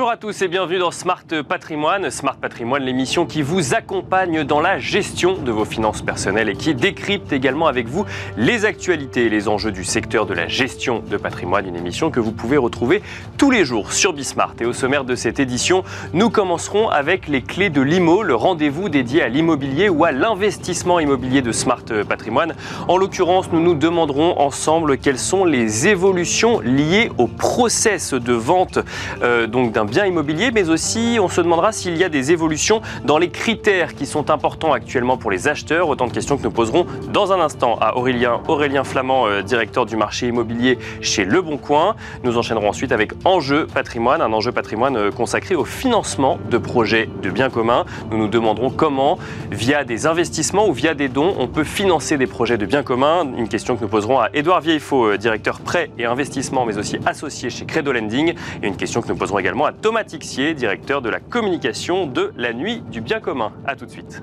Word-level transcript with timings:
Bonjour 0.00 0.12
à 0.12 0.16
tous 0.16 0.40
et 0.40 0.48
bienvenue 0.48 0.78
dans 0.78 0.92
Smart 0.92 1.26
Patrimoine. 1.46 2.08
Smart 2.08 2.38
Patrimoine, 2.38 2.82
l'émission 2.82 3.26
qui 3.26 3.42
vous 3.42 3.74
accompagne 3.74 4.44
dans 4.44 4.58
la 4.58 4.78
gestion 4.78 5.34
de 5.34 5.50
vos 5.50 5.66
finances 5.66 6.00
personnelles 6.00 6.48
et 6.48 6.54
qui 6.54 6.74
décrypte 6.74 7.34
également 7.34 7.66
avec 7.66 7.86
vous 7.86 8.06
les 8.38 8.64
actualités 8.64 9.26
et 9.26 9.28
les 9.28 9.46
enjeux 9.46 9.72
du 9.72 9.84
secteur 9.84 10.24
de 10.24 10.32
la 10.32 10.48
gestion 10.48 11.02
de 11.06 11.18
patrimoine. 11.18 11.66
Une 11.66 11.76
émission 11.76 12.10
que 12.10 12.18
vous 12.18 12.32
pouvez 12.32 12.56
retrouver 12.56 13.02
tous 13.36 13.50
les 13.50 13.66
jours 13.66 13.92
sur 13.92 14.14
Bismart. 14.14 14.54
Et 14.62 14.64
au 14.64 14.72
sommaire 14.72 15.04
de 15.04 15.14
cette 15.14 15.38
édition, 15.38 15.84
nous 16.14 16.30
commencerons 16.30 16.88
avec 16.88 17.28
les 17.28 17.42
clés 17.42 17.68
de 17.68 17.82
l'IMO, 17.82 18.22
le 18.22 18.34
rendez-vous 18.34 18.88
dédié 18.88 19.20
à 19.20 19.28
l'immobilier 19.28 19.90
ou 19.90 20.06
à 20.06 20.12
l'investissement 20.12 20.98
immobilier 20.98 21.42
de 21.42 21.52
Smart 21.52 21.84
Patrimoine. 22.08 22.54
En 22.88 22.96
l'occurrence, 22.96 23.52
nous 23.52 23.60
nous 23.60 23.74
demanderons 23.74 24.40
ensemble 24.40 24.96
quelles 24.96 25.18
sont 25.18 25.44
les 25.44 25.88
évolutions 25.88 26.60
liées 26.60 27.12
au 27.18 27.26
process 27.26 28.14
de 28.14 28.32
vente 28.32 28.78
euh, 29.22 29.46
donc 29.46 29.72
d'un 29.72 29.89
bien 29.90 30.06
immobilier, 30.06 30.52
mais 30.52 30.70
aussi 30.70 31.18
on 31.20 31.28
se 31.28 31.40
demandera 31.40 31.72
s'il 31.72 31.96
y 31.96 32.04
a 32.04 32.08
des 32.08 32.30
évolutions 32.30 32.80
dans 33.04 33.18
les 33.18 33.28
critères 33.28 33.94
qui 33.94 34.06
sont 34.06 34.30
importants 34.30 34.72
actuellement 34.72 35.16
pour 35.16 35.30
les 35.30 35.48
acheteurs. 35.48 35.88
Autant 35.88 36.06
de 36.06 36.12
questions 36.12 36.38
que 36.38 36.44
nous 36.44 36.52
poserons 36.52 36.86
dans 37.12 37.32
un 37.32 37.40
instant 37.40 37.76
à 37.80 37.96
Aurélien, 37.96 38.40
Aurélien 38.46 38.84
Flamand, 38.84 39.26
euh, 39.26 39.42
directeur 39.42 39.86
du 39.86 39.96
marché 39.96 40.28
immobilier 40.28 40.78
chez 41.00 41.24
Le 41.24 41.42
Bon 41.42 41.58
Coin. 41.58 41.96
Nous 42.22 42.38
enchaînerons 42.38 42.68
ensuite 42.68 42.92
avec 42.92 43.12
Enjeu 43.24 43.66
patrimoine, 43.66 44.22
un 44.22 44.32
enjeu 44.32 44.52
patrimoine 44.52 44.96
euh, 44.96 45.10
consacré 45.10 45.56
au 45.56 45.64
financement 45.64 46.38
de 46.48 46.58
projets 46.58 47.08
de 47.22 47.30
biens 47.30 47.50
communs. 47.50 47.84
Nous 48.12 48.18
nous 48.18 48.28
demanderons 48.28 48.70
comment, 48.70 49.18
via 49.50 49.82
des 49.82 50.06
investissements 50.06 50.68
ou 50.68 50.72
via 50.72 50.94
des 50.94 51.08
dons, 51.08 51.34
on 51.38 51.48
peut 51.48 51.64
financer 51.64 52.16
des 52.16 52.28
projets 52.28 52.58
de 52.58 52.66
biens 52.66 52.84
communs. 52.84 53.26
Une 53.36 53.48
question 53.48 53.76
que 53.76 53.82
nous 53.82 53.88
poserons 53.88 54.20
à 54.20 54.28
Édouard 54.34 54.60
Vieillefaux, 54.60 55.06
euh, 55.06 55.18
directeur 55.18 55.58
prêt 55.60 55.90
et 55.98 56.04
investissement, 56.04 56.64
mais 56.64 56.78
aussi 56.78 56.98
associé 57.06 57.50
chez 57.50 57.64
Credo 57.64 57.90
Lending. 57.90 58.34
Et 58.62 58.68
une 58.68 58.76
question 58.76 59.02
que 59.02 59.08
nous 59.08 59.16
poserons 59.16 59.40
également 59.40 59.64
à 59.64 59.72
Thomas 59.82 60.04
Tixier, 60.04 60.52
directeur 60.52 61.00
de 61.00 61.08
la 61.08 61.20
communication 61.20 62.06
de 62.06 62.32
la 62.36 62.52
Nuit 62.52 62.82
du 62.90 63.00
Bien 63.00 63.20
commun. 63.20 63.52
A 63.66 63.76
tout 63.76 63.86
de 63.86 63.90
suite. 63.90 64.22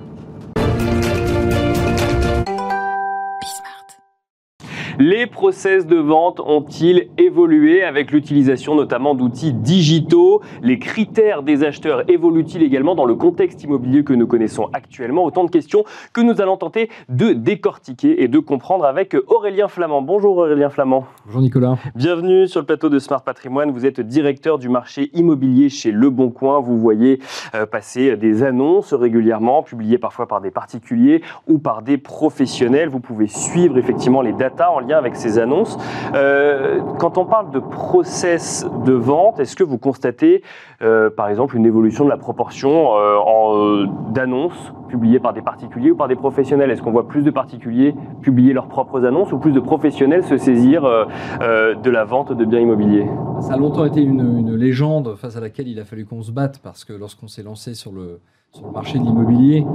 Les 4.99 5.27
process 5.27 5.85
de 5.85 5.97
vente 5.97 6.39
ont-ils 6.39 7.09
évolué 7.19 7.83
avec 7.83 8.09
l'utilisation 8.11 8.73
notamment 8.73 9.13
d'outils 9.13 9.53
digitaux? 9.53 10.41
Les 10.63 10.79
critères 10.79 11.43
des 11.43 11.63
acheteurs 11.63 12.09
évoluent-ils 12.09 12.63
également 12.63 12.95
dans 12.95 13.05
le 13.05 13.13
contexte 13.13 13.63
immobilier 13.63 14.03
que 14.03 14.13
nous 14.13 14.25
connaissons 14.25 14.69
actuellement? 14.73 15.23
Autant 15.23 15.43
de 15.43 15.51
questions 15.51 15.83
que 16.13 16.21
nous 16.21 16.41
allons 16.41 16.57
tenter 16.57 16.89
de 17.09 17.33
décortiquer 17.33 18.23
et 18.23 18.27
de 18.27 18.39
comprendre 18.39 18.85
avec 18.85 19.15
Aurélien 19.27 19.67
Flamand. 19.67 20.01
Bonjour 20.01 20.35
Aurélien 20.35 20.71
Flamand. 20.71 21.05
Bonjour 21.27 21.41
Nicolas. 21.41 21.77
Bienvenue 21.93 22.47
sur 22.47 22.61
le 22.61 22.65
plateau 22.65 22.89
de 22.89 22.97
Smart 22.97 23.21
Patrimoine. 23.21 23.69
Vous 23.69 23.85
êtes 23.85 24.01
directeur 24.01 24.57
du 24.57 24.67
marché 24.67 25.11
immobilier 25.13 25.69
chez 25.69 25.91
Le 25.91 26.09
Bon 26.09 26.31
Coin. 26.31 26.59
Vous 26.59 26.79
voyez 26.79 27.19
euh, 27.53 27.67
passer 27.67 28.17
des 28.17 28.41
annonces 28.41 28.95
régulièrement, 28.95 29.61
publiées 29.61 29.99
parfois 29.99 30.27
par 30.27 30.41
des 30.41 30.49
particuliers 30.49 31.21
ou 31.47 31.59
par 31.59 31.83
des 31.83 31.99
professionnels. 31.99 32.89
Vous 32.89 32.99
pouvez 32.99 33.27
suivre 33.27 33.77
effectivement 33.77 34.23
les 34.23 34.33
datas 34.33 34.71
en 34.71 34.86
avec 34.95 35.15
ces 35.15 35.39
annonces. 35.39 35.77
Euh, 36.15 36.79
quand 36.99 37.17
on 37.17 37.25
parle 37.25 37.51
de 37.51 37.59
process 37.59 38.65
de 38.85 38.93
vente, 38.93 39.39
est-ce 39.39 39.55
que 39.55 39.63
vous 39.63 39.77
constatez, 39.77 40.43
euh, 40.81 41.09
par 41.09 41.29
exemple, 41.29 41.55
une 41.55 41.65
évolution 41.65 42.05
de 42.05 42.09
la 42.09 42.17
proportion 42.17 42.97
euh, 42.97 43.85
d'annonces 44.09 44.73
publiées 44.87 45.19
par 45.19 45.33
des 45.33 45.41
particuliers 45.41 45.91
ou 45.91 45.95
par 45.95 46.07
des 46.07 46.15
professionnels? 46.15 46.71
Est-ce 46.71 46.81
qu'on 46.81 46.91
voit 46.91 47.07
plus 47.07 47.23
de 47.23 47.31
particuliers 47.31 47.95
publier 48.21 48.53
leurs 48.53 48.67
propres 48.67 49.05
annonces 49.05 49.31
ou 49.31 49.37
plus 49.37 49.51
de 49.51 49.59
professionnels 49.59 50.23
se 50.23 50.37
saisir 50.37 50.83
de 50.83 51.89
la 51.89 52.03
vente 52.05 52.33
de 52.33 52.45
biens 52.45 52.59
immobiliers? 52.59 53.07
Ça 53.41 53.53
a 53.53 53.57
longtemps 53.57 53.85
été 53.85 54.01
une, 54.01 54.39
une 54.39 54.55
légende 54.55 55.15
face 55.15 55.35
à 55.35 55.41
laquelle 55.41 55.67
il 55.67 55.79
a 55.79 55.85
fallu 55.85 56.05
qu'on 56.05 56.21
se 56.21 56.31
batte 56.31 56.59
parce 56.63 56.85
que 56.85 56.93
lorsqu'on 56.93 57.27
s'est 57.27 57.43
lancé 57.43 57.73
sur 57.73 57.91
le 57.91 58.19
sur 58.53 58.65
le 58.65 58.71
marché 58.71 58.97
de 58.97 59.03
l'immobilier, 59.03 59.65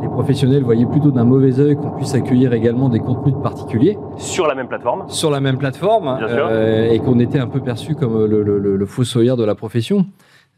les 0.00 0.08
professionnels 0.08 0.64
voyaient 0.64 0.86
plutôt 0.86 1.10
d'un 1.10 1.24
mauvais 1.24 1.60
œil 1.60 1.76
qu'on 1.76 1.90
puisse 1.90 2.14
accueillir 2.14 2.52
également 2.52 2.88
des 2.88 2.98
contenus 2.98 3.34
de 3.34 3.40
particuliers. 3.40 3.96
Sur 4.16 4.46
la 4.46 4.54
même 4.54 4.68
plateforme 4.68 5.04
Sur 5.08 5.30
la 5.30 5.40
même 5.40 5.58
plateforme, 5.58 6.18
euh, 6.20 6.90
et 6.90 6.98
qu'on 6.98 7.20
était 7.20 7.38
un 7.38 7.46
peu 7.46 7.60
perçu 7.60 7.94
comme 7.94 8.24
le, 8.24 8.42
le, 8.42 8.86
faux 8.86 9.04
soyeur 9.04 9.36
de 9.36 9.44
la 9.44 9.54
profession. 9.54 10.06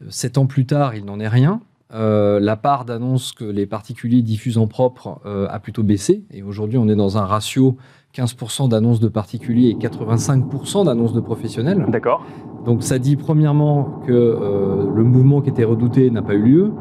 Sept 0.09 0.37
ans 0.37 0.47
plus 0.47 0.65
tard, 0.65 0.95
il 0.95 1.05
n'en 1.05 1.19
est 1.19 1.27
rien. 1.27 1.61
Euh, 1.93 2.39
la 2.39 2.55
part 2.55 2.85
d'annonces 2.85 3.31
que 3.31 3.45
les 3.45 3.67
particuliers 3.67 4.23
diffusent 4.23 4.57
en 4.57 4.67
propre 4.67 5.21
euh, 5.25 5.47
a 5.49 5.59
plutôt 5.59 5.83
baissé. 5.83 6.23
Et 6.31 6.41
aujourd'hui, 6.41 6.79
on 6.79 6.87
est 6.87 6.95
dans 6.95 7.19
un 7.19 7.25
ratio 7.25 7.77
15% 8.15 8.69
d'annonces 8.69 8.99
de 8.99 9.07
particuliers 9.07 9.69
et 9.69 9.75
85% 9.75 10.85
d'annonces 10.85 11.13
de 11.13 11.21
professionnels. 11.21 11.85
D'accord. 11.89 12.25
Donc 12.65 12.81
ça 12.81 12.97
dit 12.97 13.15
premièrement 13.15 14.01
que 14.07 14.87
le 14.95 15.03
mouvement 15.03 15.41
qui 15.41 15.49
était 15.49 15.65
redouté 15.65 16.09
n'a 16.09 16.23
pas 16.23 16.33
eu 16.33 16.41
lieu. 16.41 16.73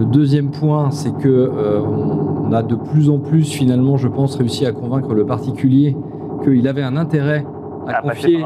Le 0.00 0.06
deuxième 0.06 0.50
point, 0.50 0.90
c'est 0.90 1.14
que 1.18 1.28
euh, 1.28 1.82
on 1.82 2.50
a 2.52 2.62
de 2.62 2.74
plus 2.74 3.10
en 3.10 3.18
plus, 3.18 3.52
finalement, 3.52 3.98
je 3.98 4.08
pense, 4.08 4.34
réussi 4.34 4.64
à 4.64 4.72
convaincre 4.72 5.12
le 5.12 5.26
particulier 5.26 5.94
qu'il 6.42 6.66
avait 6.68 6.82
un 6.82 6.96
intérêt 6.96 7.44
à, 7.86 8.00
confier, 8.00 8.42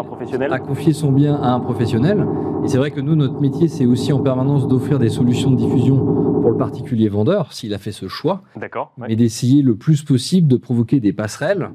à 0.50 0.59
confier 0.59 0.93
son 0.93 1.12
bien 1.12 1.37
à 1.37 1.53
un 1.53 1.60
professionnel. 1.60 2.26
Et 2.64 2.69
c'est 2.69 2.78
vrai 2.78 2.91
que 2.91 3.00
nous, 3.00 3.14
notre 3.14 3.41
métier, 3.41 3.69
c'est 3.69 3.87
aussi 3.87 4.12
en 4.12 4.19
permanence 4.19 4.66
d'offrir 4.66 4.98
des 4.98 5.10
solutions 5.10 5.53
de 5.53 5.56
diffusion 5.56 5.97
pour 5.97 6.50
le 6.50 6.56
particulier 6.56 7.09
vendeur, 7.09 7.53
s'il 7.53 7.72
a 7.72 7.78
fait 7.78 7.93
ce 7.93 8.09
choix. 8.09 8.43
D'accord. 8.60 8.93
Et 9.06 9.14
d'essayer 9.14 9.62
le 9.62 9.76
plus 9.76 10.03
possible 10.03 10.48
de 10.48 10.56
provoquer 10.56 10.98
des 10.98 11.12
passerelles 11.12 11.70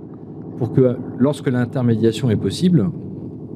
pour 0.57 0.73
que, 0.73 0.97
lorsque 1.17 1.47
l'intermédiation 1.47 2.29
est 2.29 2.35
possible, 2.35 2.89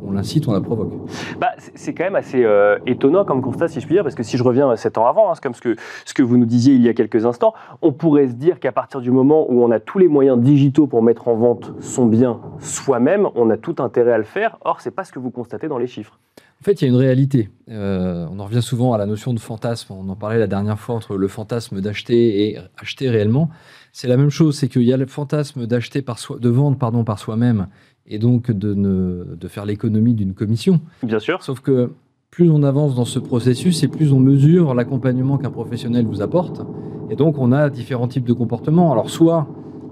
on 0.05 0.11
l'incite, 0.11 0.47
on 0.47 0.53
la 0.53 0.61
provoque. 0.61 0.93
Bah, 1.39 1.51
c'est 1.57 1.93
quand 1.93 2.03
même 2.03 2.15
assez 2.15 2.43
euh, 2.43 2.77
étonnant 2.85 3.25
comme 3.25 3.41
constat, 3.41 3.67
si 3.67 3.79
je 3.79 3.85
puis 3.85 3.95
dire, 3.95 4.03
parce 4.03 4.15
que 4.15 4.23
si 4.23 4.37
je 4.37 4.43
reviens 4.43 4.75
sept 4.75 4.97
ans 4.97 5.07
avant, 5.07 5.29
hein, 5.29 5.35
c'est 5.35 5.43
comme 5.43 5.53
ce 5.53 5.61
que, 5.61 5.75
ce 6.05 6.13
que 6.13 6.23
vous 6.23 6.37
nous 6.37 6.45
disiez 6.45 6.75
il 6.75 6.81
y 6.81 6.89
a 6.89 6.93
quelques 6.93 7.25
instants, 7.25 7.53
on 7.81 7.91
pourrait 7.91 8.27
se 8.27 8.33
dire 8.33 8.59
qu'à 8.59 8.71
partir 8.71 9.01
du 9.01 9.11
moment 9.11 9.45
où 9.49 9.63
on 9.63 9.71
a 9.71 9.79
tous 9.79 9.99
les 9.99 10.07
moyens 10.07 10.39
digitaux 10.39 10.87
pour 10.87 11.03
mettre 11.03 11.27
en 11.27 11.35
vente 11.35 11.73
son 11.79 12.05
bien 12.05 12.39
soi-même, 12.59 13.27
on 13.35 13.49
a 13.49 13.57
tout 13.57 13.75
intérêt 13.79 14.13
à 14.13 14.17
le 14.17 14.23
faire. 14.23 14.57
Or, 14.61 14.81
c'est 14.81 14.91
pas 14.91 15.03
ce 15.03 15.11
que 15.11 15.19
vous 15.19 15.31
constatez 15.31 15.67
dans 15.67 15.77
les 15.77 15.87
chiffres. 15.87 16.19
En 16.61 16.63
fait, 16.63 16.81
il 16.81 16.85
y 16.85 16.87
a 16.87 16.91
une 16.93 16.99
réalité. 16.99 17.49
Euh, 17.69 18.25
on 18.31 18.39
en 18.39 18.45
revient 18.45 18.61
souvent 18.61 18.93
à 18.93 18.97
la 18.97 19.05
notion 19.05 19.33
de 19.33 19.39
fantasme. 19.39 19.93
On 19.93 20.07
en 20.07 20.15
parlait 20.15 20.39
la 20.39 20.47
dernière 20.47 20.79
fois 20.79 20.95
entre 20.95 21.17
le 21.17 21.27
fantasme 21.27 21.81
d'acheter 21.81 22.47
et 22.47 22.57
acheter 22.77 23.09
réellement. 23.09 23.49
C'est 23.95 24.07
la 24.07 24.17
même 24.17 24.31
chose, 24.31 24.57
c'est 24.57 24.67
qu'il 24.67 24.81
y 24.81 24.91
a 24.91 24.97
le 24.97 25.05
fantasme 25.05 25.67
d'acheter 25.67 26.01
par 26.01 26.17
soi, 26.17 26.39
de 26.39 26.49
vendre 26.49 26.77
pardon 26.77 27.03
par 27.03 27.19
soi-même 27.19 27.67
et 28.07 28.17
donc 28.17 28.49
de, 28.49 28.73
ne, 28.73 29.35
de 29.35 29.47
faire 29.47 29.65
l'économie 29.65 30.15
d'une 30.15 30.33
commission. 30.33 30.81
Bien 31.03 31.19
sûr. 31.19 31.43
Sauf 31.43 31.59
que 31.59 31.91
plus 32.31 32.49
on 32.49 32.63
avance 32.63 32.95
dans 32.95 33.05
ce 33.05 33.19
processus 33.19 33.83
et 33.83 33.87
plus 33.87 34.11
on 34.11 34.19
mesure 34.19 34.73
l'accompagnement 34.73 35.37
qu'un 35.37 35.51
professionnel 35.51 36.07
vous 36.07 36.23
apporte. 36.23 36.65
Et 37.11 37.15
donc 37.15 37.37
on 37.37 37.51
a 37.51 37.69
différents 37.69 38.07
types 38.07 38.25
de 38.25 38.33
comportements. 38.33 38.91
Alors 38.91 39.11
soit 39.11 39.47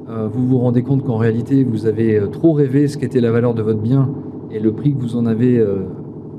euh, 0.09 0.28
vous 0.28 0.47
vous 0.47 0.57
rendez 0.57 0.81
compte 0.81 1.06
qu'en 1.06 1.17
réalité 1.17 1.63
vous 1.63 1.85
avez 1.85 2.17
euh, 2.17 2.25
trop 2.25 2.53
rêvé 2.53 2.88
ce 2.88 2.97
qu'était 2.97 3.22
la 3.22 3.29
valeur 3.29 3.53
de 3.53 3.61
votre 3.61 3.81
bien 3.81 4.09
et 4.50 4.59
le 4.59 4.73
prix 4.73 4.95
que 4.95 5.00
vous 5.00 5.16
en 5.16 5.28
avez 5.28 5.59
euh, 5.59 5.84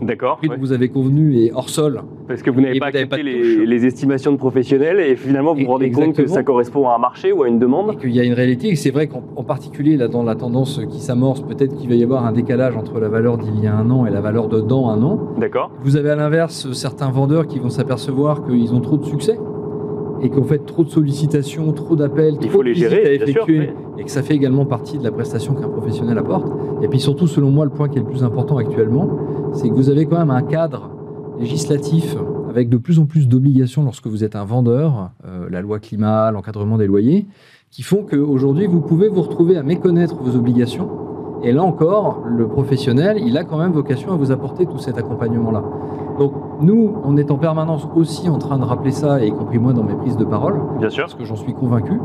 D'accord. 0.03 0.41
vous 0.59 0.73
avez 0.73 0.89
convenu 0.89 1.37
et 1.37 1.53
hors 1.53 1.69
sol. 1.69 2.03
Parce 2.29 2.43
que 2.43 2.51
vous 2.51 2.61
n'avez 2.61 2.79
pas 2.79 2.87
accepté 2.87 3.23
les, 3.23 3.87
estimations 3.87 4.33
de 4.33 4.37
professionnels 4.37 5.01
et 5.01 5.17
finalement 5.17 5.55
vous 5.55 5.63
vous 5.63 5.67
rendez 5.67 5.91
compte 5.91 6.15
que 6.15 6.27
ça 6.27 6.43
correspond 6.43 6.89
à 6.89 6.95
un 6.95 6.99
marché 6.99 7.33
ou 7.33 7.43
à 7.43 7.49
une 7.49 7.59
demande. 7.59 7.95
Et 7.95 7.97
qu'il 7.97 8.11
y 8.11 8.21
a 8.21 8.25
une 8.25 8.33
réalité. 8.33 8.69
Et 8.69 8.77
c'est 8.77 8.91
vrai 8.91 9.09
qu'en 9.09 9.43
particulier 9.43 9.97
là 9.97 10.09
dans 10.09 10.23
la 10.23 10.35
tendance 10.35 10.81
qui 10.91 11.01
s'amorce, 11.01 11.41
peut-être 11.41 11.77
qu'il 11.77 11.89
va 11.89 11.95
y 11.95 12.03
avoir 12.03 12.25
un 12.25 12.33
décalage 12.33 12.77
entre 12.77 13.01
la 13.01 13.09
valeur 13.09 13.39
d'il 13.39 13.59
y 13.61 13.67
a 13.67 13.75
un 13.75 13.91
an 13.91 14.07
et 14.07 14.11
la 14.11 14.21
valeur 14.21 14.49
de 14.49 14.61
dans 14.61 14.89
un 14.89 15.03
an. 15.03 15.19
D'accord. 15.39 15.71
Vous 15.83 15.97
avez 15.97 16.11
à 16.11 16.17
l'inverse 16.17 16.73
certains 16.73 17.11
vendeurs 17.11 17.47
qui 17.47 17.59
vont 17.59 17.71
s'apercevoir 17.71 18.45
qu'ils 18.45 18.75
ont 18.75 18.81
trop 18.81 18.97
de 18.97 19.05
succès 19.05 19.39
et 20.23 20.31
qu'en 20.31 20.45
fait 20.45 20.65
trop 20.65 20.85
de 20.85 20.89
sollicitations, 20.89 21.73
trop 21.73 21.97
d'appels, 21.97 22.39
trop 22.39 22.63
de 22.63 22.71
visites 22.71 22.93
à 22.93 23.13
effectuer, 23.13 23.71
et 23.99 24.05
que 24.05 24.11
ça 24.11 24.23
fait 24.23 24.35
également 24.35 24.65
partie 24.65 24.97
de 24.97 25.03
la 25.03 25.11
prestation 25.11 25.55
qu'un 25.55 25.69
professionnel 25.69 26.17
apporte. 26.17 26.47
Et 26.83 26.89
puis 26.89 27.01
surtout, 27.01 27.27
selon 27.27 27.51
moi, 27.51 27.65
le 27.65 27.73
point 27.73 27.89
qui 27.89 27.99
est 27.99 28.03
le 28.03 28.07
plus 28.07 28.23
important 28.23 28.57
actuellement, 28.57 29.09
c'est 29.53 29.69
que 29.69 29.75
vous 29.75 29.91
avez 29.91 30.07
quand 30.07 30.19
même 30.19 30.31
un 30.31 30.43
cadre 30.43 30.91
législatif 31.39 32.17
avec 32.49 32.69
de 32.69 32.77
plus 32.77 32.99
en 32.99 33.07
plus 33.07 33.29
d'obligations 33.29 33.83
lorsque 33.83 34.07
vous 34.07 34.25
êtes 34.25 34.37
un 34.37 34.45
vendeur, 34.45 35.11
euh, 35.27 35.49
la 35.51 35.63
loi 35.63 35.79
climat, 35.79 36.31
l'encadrement 36.31 36.77
des 36.77 36.87
loyers, 36.87 37.27
qui 37.71 37.83
font 37.83 38.05
qu'aujourd'hui, 38.09 38.67
vous 38.67 38.81
pouvez 38.81 39.09
vous 39.09 39.23
retrouver 39.23 39.57
à 39.57 39.63
méconnaître 39.63 40.17
vos 40.17 40.37
obligations. 40.37 40.89
Et 41.43 41.53
là 41.53 41.63
encore, 41.63 42.23
le 42.27 42.47
professionnel, 42.47 43.17
il 43.25 43.37
a 43.39 43.45
quand 43.45 43.59
même 43.59 43.73
vocation 43.73 44.13
à 44.13 44.17
vous 44.17 44.31
apporter 44.31 44.67
tout 44.67 44.79
cet 44.79 44.99
accompagnement-là. 44.99 45.65
Donc 46.19 46.35
nous, 46.61 46.95
on 47.05 47.17
est 47.17 47.31
en 47.31 47.39
permanence 47.39 47.89
aussi 47.97 48.29
en 48.29 48.39
train 48.39 48.59
de 48.59 48.65
rappeler 48.65 48.93
ça, 48.93 49.25
et 49.25 49.29
y 49.29 49.33
compris 49.33 49.59
moi 49.59 49.73
dans 49.73 49.83
mes 49.83 49.95
prises 49.95 50.19
de 50.19 50.25
parole. 50.25 50.61
Bien 50.79 50.91
sûr. 50.91 51.05
Parce 51.05 51.15
que 51.15 51.25
j'en 51.25 51.37
suis 51.37 51.55
convaincu. 51.55 51.99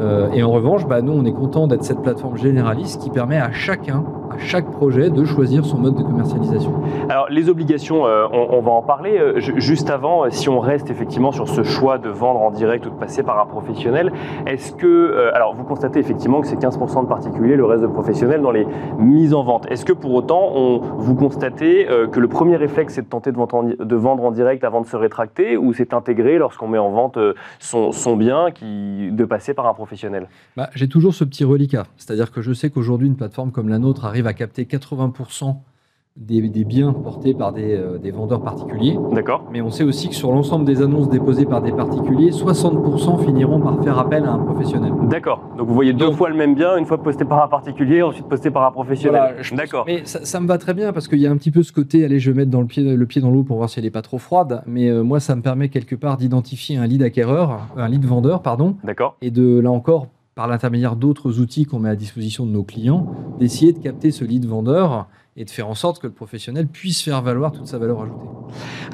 Euh, 0.00 0.30
et 0.32 0.42
en 0.42 0.50
revanche, 0.52 0.86
bah, 0.86 1.02
nous, 1.02 1.12
on 1.12 1.24
est 1.24 1.32
content 1.32 1.66
d'être 1.66 1.82
cette 1.82 2.02
plateforme 2.02 2.36
généraliste 2.36 3.02
qui 3.02 3.10
permet 3.10 3.38
à 3.38 3.50
chacun 3.50 4.04
à 4.34 4.38
chaque 4.38 4.70
projet 4.70 5.10
de 5.10 5.24
choisir 5.24 5.64
son 5.64 5.78
mode 5.78 5.96
de 5.96 6.02
commercialisation. 6.02 6.72
Alors 7.08 7.28
les 7.30 7.48
obligations, 7.48 8.06
euh, 8.06 8.26
on, 8.32 8.60
va 8.60 8.70
en 8.72 8.82
parler. 8.82 9.18
Euh, 9.18 9.38
juste 9.38 9.90
avant, 9.90 10.24
euh, 10.24 10.28
si 10.30 10.48
on 10.48 10.60
reste 10.60 10.90
effectivement 10.90 11.32
sur 11.32 11.48
ce 11.48 11.62
choix 11.62 11.98
de 11.98 12.08
vendre 12.08 12.40
en 12.40 12.50
direct 12.50 12.86
ou 12.86 12.90
de 12.90 12.94
passer 12.94 13.22
par 13.22 13.40
un 13.40 13.46
professionnel, 13.46 14.12
est-ce 14.46 14.72
que, 14.72 15.30
alors 15.34 15.54
vous 15.54 15.64
constatez 15.64 15.98
effectivement 15.98 16.40
que 16.40 16.46
c'est 16.46 16.60
15% 16.60 17.02
de 17.02 17.08
particuliers, 17.08 17.56
le 17.56 17.64
reste 17.64 17.82
de 17.82 17.88
professionnels 17.88 18.42
dans 18.42 18.50
les 18.50 18.66
mises 18.98 19.34
en 19.34 19.42
vente. 19.42 19.66
Est-ce 19.70 19.84
que 19.84 19.92
pour 19.92 20.12
autant, 20.14 20.50
on, 20.54 20.78
vous 20.78 21.14
constatez 21.14 21.86
que 22.12 22.20
le 22.20 22.28
premier 22.28 22.56
réflexe 22.56 22.94
c'est 22.94 23.02
de 23.02 23.08
tenter 23.08 23.32
de 23.32 23.36
vendre, 23.36 23.54
en, 23.54 23.62
de 23.62 23.96
vendre, 23.96 24.24
en, 24.24 24.30
direct 24.30 24.64
avant 24.64 24.80
de 24.80 24.86
se 24.86 24.96
rétracter 24.96 25.56
ou 25.56 25.72
c'est 25.72 25.92
intégré 25.92 26.38
lorsqu'on 26.38 26.68
met 26.68 26.78
en 26.78 26.90
vente 26.90 27.18
son, 27.58 27.92
son, 27.92 28.16
bien 28.16 28.50
qui, 28.50 29.10
de 29.10 29.24
passer 29.24 29.54
par 29.54 29.66
un 29.66 29.74
professionnel? 29.74 30.28
Bah, 30.56 30.70
J'ai 30.74 30.88
toujours 30.88 31.14
ce 31.14 31.24
petit 31.24 31.44
reliquat, 31.44 31.86
c'est-à-dire 31.96 32.30
que 32.30 32.40
je 32.40 32.52
sais 32.52 32.70
qu'aujourd'hui 32.70 33.08
une 33.08 33.16
plateforme 33.16 33.50
comme 33.50 33.68
la 33.68 33.78
nôtre 33.78 34.04
arrive 34.04 34.17
à 34.26 34.32
capter 34.32 34.64
80% 34.64 35.56
des, 36.18 36.64
biens 36.64 36.92
portés 36.92 37.32
par 37.32 37.54
euh, 37.56 37.98
des, 37.98 38.10
vendeurs 38.10 38.42
particuliers. 38.42 38.98
D'accord. 39.12 39.44
Mais 39.52 39.60
on 39.60 39.70
sait 39.70 39.84
aussi 39.84 40.08
que 40.08 40.14
sur 40.14 40.32
l'ensemble 40.32 40.64
des 40.64 40.82
annonces 40.82 41.08
déposées 41.08 41.46
par 41.46 41.62
des 41.62 41.72
particuliers, 41.72 42.30
60% 42.30 43.24
finiront 43.24 43.60
par 43.60 43.82
faire 43.82 43.98
appel 43.98 44.24
à 44.24 44.32
un 44.32 44.38
professionnel. 44.38 44.92
D'accord. 45.08 45.42
Donc 45.56 45.68
vous 45.68 45.74
voyez 45.74 45.92
deux 45.92 46.10
fois 46.12 46.28
le 46.28 46.34
même 46.34 46.54
bien, 46.54 46.76
une 46.76 46.86
fois 46.86 47.02
posté 47.02 47.24
par 47.24 47.42
un 47.42 47.48
particulier, 47.48 48.02
ensuite 48.02 48.26
posté 48.26 48.50
par 48.50 48.64
un 48.64 48.72
professionnel. 48.72 49.36
D'accord. 49.52 49.84
Mais 49.86 50.02
ça, 50.04 50.40
me 50.40 50.46
va 50.46 50.58
très 50.58 50.74
bien 50.74 50.92
parce 50.92 51.08
qu'il 51.08 51.18
y 51.18 51.26
a 51.26 51.30
un 51.30 51.36
petit 51.36 51.50
peu 51.50 51.62
ce 51.62 51.72
côté, 51.72 52.04
allez, 52.04 52.18
je 52.18 52.30
vais 52.30 52.38
mettre 52.38 52.50
dans 52.50 52.60
le 52.60 52.66
pied, 52.66 52.82
le 52.82 53.06
pied 53.06 53.20
dans 53.20 53.30
l'eau 53.30 53.44
pour 53.44 53.56
voir 53.56 53.70
si 53.70 53.78
elle 53.78 53.84
n'est 53.84 53.90
pas 53.90 54.02
trop 54.02 54.18
froide. 54.18 54.62
Mais 54.66 54.88
euh, 54.88 55.02
moi, 55.02 55.20
ça 55.20 55.36
me 55.36 55.42
permet 55.42 55.68
quelque 55.68 55.94
part 55.94 56.16
d'identifier 56.16 56.76
un 56.76 56.86
lead 56.86 57.02
acquéreur, 57.02 57.68
un 57.76 57.88
lead 57.88 58.04
vendeur, 58.04 58.42
pardon. 58.42 58.76
D'accord. 58.82 59.16
Et 59.22 59.30
de, 59.30 59.60
là 59.60 59.70
encore, 59.70 60.08
par 60.38 60.46
l'intermédiaire 60.46 60.94
d'autres 60.94 61.40
outils 61.40 61.64
qu'on 61.64 61.80
met 61.80 61.88
à 61.88 61.96
disposition 61.96 62.46
de 62.46 62.52
nos 62.52 62.62
clients, 62.62 63.08
d'essayer 63.40 63.72
de 63.72 63.80
capter 63.80 64.12
ce 64.12 64.24
lead 64.24 64.46
vendeur 64.46 65.08
et 65.36 65.44
de 65.44 65.50
faire 65.50 65.68
en 65.68 65.74
sorte 65.74 65.98
que 65.98 66.06
le 66.06 66.12
professionnel 66.12 66.68
puisse 66.68 67.02
faire 67.02 67.20
valoir 67.22 67.50
toute 67.50 67.66
sa 67.66 67.76
valeur 67.76 68.02
ajoutée. 68.02 68.28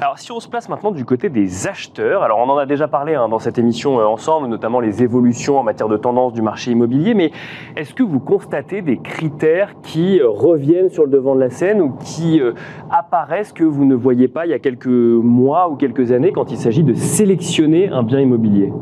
Alors 0.01 0.17
si 0.17 0.31
on 0.31 0.39
se 0.39 0.49
place 0.49 0.69
maintenant 0.69 0.89
du 0.89 1.05
côté 1.05 1.29
des 1.29 1.67
acheteurs, 1.67 2.23
alors 2.23 2.39
on 2.39 2.49
en 2.49 2.57
a 2.57 2.65
déjà 2.65 2.87
parlé 2.87 3.13
hein, 3.13 3.29
dans 3.29 3.37
cette 3.37 3.59
émission 3.59 3.99
euh, 3.99 4.05
ensemble, 4.05 4.47
notamment 4.47 4.79
les 4.79 5.03
évolutions 5.03 5.59
en 5.59 5.63
matière 5.63 5.87
de 5.87 5.97
tendance 5.97 6.33
du 6.33 6.41
marché 6.41 6.71
immobilier, 6.71 7.13
mais 7.13 7.31
est-ce 7.75 7.93
que 7.93 8.01
vous 8.01 8.19
constatez 8.19 8.81
des 8.81 8.97
critères 8.97 9.75
qui 9.83 10.19
euh, 10.19 10.27
reviennent 10.27 10.89
sur 10.89 11.03
le 11.03 11.11
devant 11.11 11.35
de 11.35 11.41
la 11.41 11.51
scène 11.51 11.79
ou 11.79 11.91
qui 11.91 12.41
euh, 12.41 12.53
apparaissent 12.89 13.53
que 13.53 13.63
vous 13.63 13.85
ne 13.85 13.93
voyez 13.93 14.27
pas 14.27 14.47
il 14.47 14.49
y 14.49 14.55
a 14.55 14.59
quelques 14.59 14.87
mois 14.87 15.69
ou 15.69 15.75
quelques 15.75 16.11
années 16.11 16.31
quand 16.31 16.51
il 16.51 16.57
s'agit 16.57 16.83
de 16.83 16.95
sélectionner 16.95 17.89
un 17.89 18.01
bien 18.01 18.19
immobilier? 18.19 18.73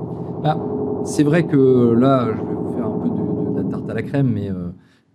Bah, 0.41 0.57
C'est 1.03 1.23
vrai 1.23 1.43
que 1.43 1.93
là, 1.93 2.29
je 2.33 2.52
à 3.93 3.95
la 3.95 4.03
crème, 4.03 4.31
mais 4.33 4.49
euh, 4.49 4.69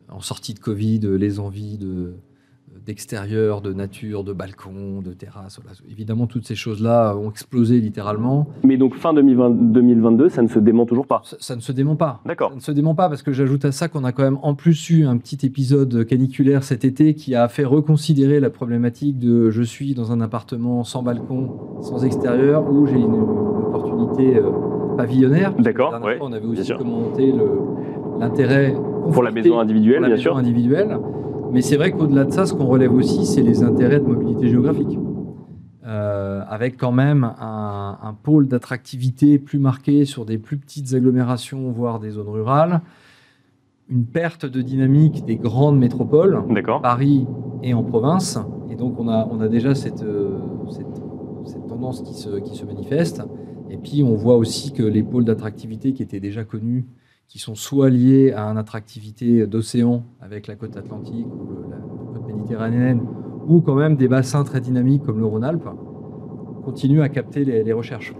en 0.09 0.21
sortie 0.21 0.55
de 0.55 0.61
Covid, 0.61 1.01
euh, 1.05 1.17
les 1.17 1.41
envies 1.41 1.79
de 1.79 2.15
d'extérieur, 2.87 3.61
de 3.61 3.75
nature, 3.75 4.25
de 4.25 4.33
balcon, 4.33 5.03
de 5.03 5.13
terrasse. 5.13 5.61
Évidemment, 5.91 6.27
toutes 6.27 6.47
ces 6.47 6.55
choses-là 6.55 7.15
ont 7.17 7.31
explosé 7.31 7.81
littéralement. 7.81 8.49
Mais 8.65 8.79
donc 8.79 8.95
fin 8.95 9.13
2022, 9.13 10.31
ça 10.31 10.41
ne 10.41 10.49
se 10.49 10.59
dément 10.59 10.87
toujours 10.87 11.07
pas 11.07 11.21
ça, 11.39 11.55
ne 11.55 11.61
se 11.61 11.73
dément 11.73 11.97
pas. 11.97 12.23
D'accord. 12.25 12.51
Ça 12.51 12.57
ne 12.57 12.61
se 12.61 12.73
dément 12.73 12.95
pas 12.95 13.11
parce 13.11 13.23
que 13.23 13.33
j'ajoute 13.33 13.67
à 13.67 13.73
ça 13.73 13.89
qu'on 13.89 14.05
a 14.05 14.13
quand 14.13 14.23
même 14.23 14.39
en 14.43 14.55
plus 14.55 14.89
eu 14.89 15.05
un 15.05 15.19
petit 15.19 15.45
épisode 15.45 16.07
caniculaire 16.07 16.65
cet 16.65 16.85
été 16.85 17.15
qui 17.15 17.35
a 17.35 17.49
fait 17.49 17.65
reconsidérer 17.65 18.41
la 18.41 18.49
problématique 18.49 19.19
de 19.19 19.51
je 19.51 19.63
suis 19.63 19.95
dans 19.95 20.13
un 20.13 20.23
appartement 20.23 20.83
sans 20.83 21.03
balcon, 21.03 21.83
sans 21.83 22.05
extérieur, 22.05 22.73
où 22.73 22.87
j'ai 22.87 22.97
une, 22.97 23.17
opportunité 23.69 24.37
euh, 24.39 24.51
pavillonnaire. 24.97 25.53
D'accord. 25.59 26.01
on 26.23 26.33
avait 26.33 26.47
aussi 26.47 26.73
commenté 26.73 27.33
le, 27.33 27.51
l'intérêt 28.19 28.75
pour 29.13 29.23
la 29.23 29.31
maison 29.31 29.59
individuelle, 29.59 30.05
bien 30.05 30.17
sûr. 30.17 30.37
Individuelle. 30.37 30.99
Mais 31.53 31.63
c'est 31.63 31.77
vrai 31.77 31.93
qu'au-delà 31.93 32.25
de 32.25 32.33
ça, 32.33 32.47
ce 32.47 32.53
qu'on 32.53 32.67
relève 32.67 32.93
aussi, 32.93 33.25
c'est 33.25 33.43
les 33.43 33.63
intérêts 33.63 34.01
de 34.01 34.07
mobilité 34.07 34.49
géographique. 34.49 34.99
Euh, 35.87 36.43
avec 36.47 36.77
quand 36.77 36.93
même 36.93 37.25
un, 37.41 38.15
pôle 38.23 38.47
d'attractivité 38.47 39.39
plus 39.39 39.59
marqué 39.59 40.05
sur 40.05 40.27
des 40.27 40.37
plus 40.37 40.59
petites 40.59 40.93
agglomérations, 40.93 41.71
voire 41.71 41.99
des 41.99 42.11
zones 42.11 42.29
rurales, 42.29 42.83
une 43.89 44.05
perte 44.05 44.45
de 44.45 44.61
dynamique 44.61 45.25
des 45.25 45.37
grandes 45.37 45.79
métropoles, 45.79 46.43
Paris 46.83 47.27
et 47.63 47.73
en 47.73 47.83
province. 47.83 48.39
Et 48.71 48.75
donc 48.75 49.01
on 49.01 49.09
a, 49.09 49.27
on 49.31 49.41
a 49.41 49.49
déjà 49.49 49.75
cette, 49.75 50.03
euh, 50.03 50.37
cette, 50.71 50.87
cette 51.47 51.67
tendance 51.67 52.03
qui 52.03 52.13
se, 52.13 52.39
qui 52.41 52.55
se 52.55 52.67
manifeste. 52.67 53.23
Et 53.71 53.79
puis 53.79 54.03
on 54.03 54.15
voit 54.15 54.37
aussi 54.37 54.73
que 54.73 54.83
les 54.83 55.03
pôles 55.03 55.25
d'attractivité 55.25 55.95
qui 55.95 56.03
étaient 56.03 56.21
déjà 56.21 56.45
connus 56.45 56.85
qui 57.29 57.39
sont 57.39 57.55
soit 57.55 57.91
liés 57.91 58.33
à 58.33 58.45
une 58.45 58.57
attractivité 58.57 59.47
d'océan 59.47 60.03
avec 60.21 60.47
la 60.47 60.55
côte 60.55 60.77
atlantique 60.77 61.27
ou 61.27 61.71
la 61.71 61.77
côte 61.77 62.27
méditerranéenne, 62.27 63.03
ou 63.47 63.61
quand 63.61 63.75
même 63.75 63.97
des 63.97 64.09
bassins 64.09 64.45
très 64.45 64.61
dynamiques 64.61 65.05
comme 65.05 65.19
le 65.19 65.27
Rhône-Alpes, 65.27 65.69
continuent 66.65 67.03
à 67.03 67.09
capter 67.09 67.45
les, 67.45 67.73
recherches. 67.73 68.15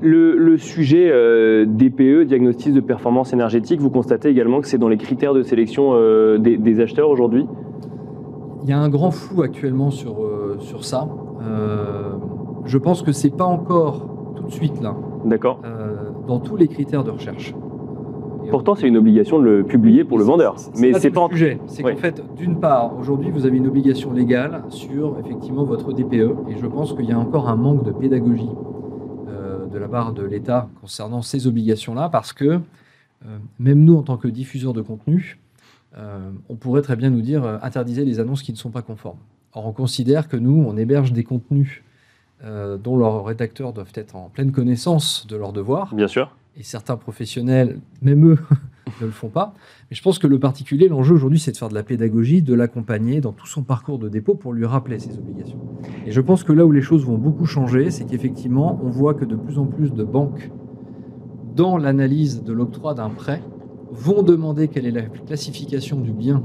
Le, 0.00 0.56
sujet 0.56 1.10
euh, 1.12 1.64
DPE, 1.64 2.26
diagnostic 2.26 2.72
de 2.72 2.80
performance 2.80 3.32
énergétique, 3.32 3.80
vous 3.80 3.90
constatez 3.90 4.28
également 4.28 4.60
que 4.60 4.68
c'est 4.68 4.78
dans 4.78 4.88
les 4.88 4.96
critères 4.96 5.34
de 5.34 5.42
sélection 5.42 5.90
euh, 5.92 6.38
des, 6.38 6.80
acheteurs 6.80 7.08
aujourd'hui? 7.08 7.46
Il 8.62 8.70
y 8.70 8.72
a 8.72 8.78
un 8.78 8.88
grand 8.88 9.10
flou 9.10 9.42
actuellement 9.42 9.90
sur, 9.90 10.24
euh, 10.24 10.56
sur 10.60 10.84
ça. 10.84 11.08
je 12.64 12.78
pense 12.78 13.02
que 13.02 13.12
c'est 13.12 13.36
pas 13.36 13.44
encore 13.44 14.08
tout 14.36 14.44
de 14.44 14.52
suite 14.52 14.80
là. 14.82 14.96
D'accord. 15.24 15.60
dans 16.26 16.40
tous 16.40 16.56
les 16.56 16.68
critères 16.68 17.04
de 17.04 17.10
recherche. 17.10 17.54
Pourtant, 18.50 18.74
c'est 18.74 18.88
une 18.88 18.96
obligation 18.96 19.38
de 19.38 19.44
le 19.44 19.64
publier 19.64 20.04
pour 20.04 20.18
le 20.18 20.24
vendeur. 20.24 20.56
Mais 20.78 20.92
c'est 20.94 21.10
pas, 21.10 21.26
le 21.28 21.36
sujet. 21.36 21.58
C'est 21.66 21.82
qu'en 21.82 21.96
fait, 21.96 22.22
d'une 22.36 22.60
part, 22.60 22.96
aujourd'hui, 22.98 23.30
vous 23.30 23.46
avez 23.46 23.56
une 23.56 23.66
obligation 23.66 24.12
légale 24.12 24.62
sur 24.68 25.18
effectivement 25.18 25.64
votre 25.64 25.92
DPE, 25.92 26.48
et 26.48 26.56
je 26.58 26.66
pense 26.66 26.94
qu'il 26.94 27.06
y 27.06 27.12
a 27.12 27.18
encore 27.18 27.48
un 27.48 27.56
manque 27.56 27.84
de 27.84 27.92
pédagogie 27.92 28.50
euh, 29.28 29.66
de 29.66 29.78
la 29.78 29.88
part 29.88 30.12
de 30.12 30.24
l'État 30.24 30.68
concernant 30.80 31.22
ces 31.22 31.46
obligations-là, 31.46 32.08
parce 32.08 32.32
que 32.32 32.44
euh, 32.44 33.38
même 33.58 33.84
nous, 33.84 33.96
en 33.96 34.02
tant 34.02 34.16
que 34.16 34.28
diffuseurs 34.28 34.72
de 34.72 34.82
contenu, 34.82 35.38
euh, 35.96 36.30
on 36.48 36.56
pourrait 36.56 36.82
très 36.82 36.96
bien 36.96 37.10
nous 37.10 37.22
dire 37.22 37.44
interdisez 37.62 38.04
les 38.04 38.20
annonces 38.20 38.42
qui 38.42 38.52
ne 38.52 38.58
sont 38.58 38.70
pas 38.70 38.82
conformes. 38.82 39.18
Or, 39.54 39.66
on 39.66 39.72
considère 39.72 40.28
que 40.28 40.36
nous, 40.36 40.64
on 40.66 40.76
héberge 40.76 41.12
des 41.12 41.24
contenus 41.24 41.82
dont 42.82 42.98
leurs 42.98 43.24
rédacteurs 43.24 43.72
doivent 43.72 43.92
être 43.94 44.16
en 44.16 44.28
pleine 44.28 44.52
connaissance 44.52 45.26
de 45.26 45.34
leurs 45.34 45.54
devoirs. 45.54 45.94
Bien 45.94 46.08
sûr 46.08 46.36
et 46.56 46.62
certains 46.62 46.96
professionnels, 46.96 47.80
même 48.02 48.32
eux, 48.32 48.38
ne 49.00 49.06
le 49.06 49.12
font 49.12 49.28
pas. 49.28 49.54
Mais 49.90 49.96
je 49.96 50.02
pense 50.02 50.18
que 50.18 50.26
le 50.26 50.38
particulier, 50.38 50.88
l'enjeu 50.88 51.14
aujourd'hui, 51.14 51.38
c'est 51.38 51.52
de 51.52 51.56
faire 51.56 51.68
de 51.68 51.74
la 51.74 51.82
pédagogie, 51.82 52.42
de 52.42 52.54
l'accompagner 52.54 53.20
dans 53.20 53.32
tout 53.32 53.46
son 53.46 53.62
parcours 53.62 53.98
de 53.98 54.08
dépôt 54.08 54.34
pour 54.34 54.52
lui 54.52 54.66
rappeler 54.66 54.98
ses 54.98 55.16
obligations. 55.16 55.60
Et 56.06 56.12
je 56.12 56.20
pense 56.20 56.44
que 56.44 56.52
là 56.52 56.64
où 56.64 56.72
les 56.72 56.82
choses 56.82 57.04
vont 57.04 57.18
beaucoup 57.18 57.46
changer, 57.46 57.90
c'est 57.90 58.04
qu'effectivement, 58.04 58.80
on 58.82 58.90
voit 58.90 59.14
que 59.14 59.24
de 59.24 59.36
plus 59.36 59.58
en 59.58 59.66
plus 59.66 59.92
de 59.92 60.04
banques, 60.04 60.50
dans 61.54 61.76
l'analyse 61.76 62.42
de 62.42 62.52
l'octroi 62.52 62.94
d'un 62.94 63.10
prêt, 63.10 63.42
vont 63.90 64.22
demander 64.22 64.68
quelle 64.68 64.86
est 64.86 64.90
la 64.90 65.02
classification 65.02 66.00
du 66.00 66.12
bien 66.12 66.42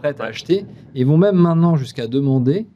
prêt 0.00 0.20
à 0.20 0.24
acheter, 0.24 0.66
et 0.94 1.04
vont 1.04 1.16
même 1.16 1.36
maintenant 1.36 1.76
jusqu'à 1.76 2.06
demander 2.06 2.66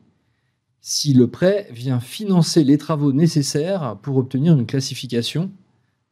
si 0.80 1.12
le 1.12 1.26
prêt 1.26 1.66
vient 1.72 2.00
financer 2.00 2.64
les 2.64 2.78
travaux 2.78 3.12
nécessaires 3.12 3.96
pour 4.02 4.16
obtenir 4.16 4.56
une 4.56 4.66
classification 4.66 5.50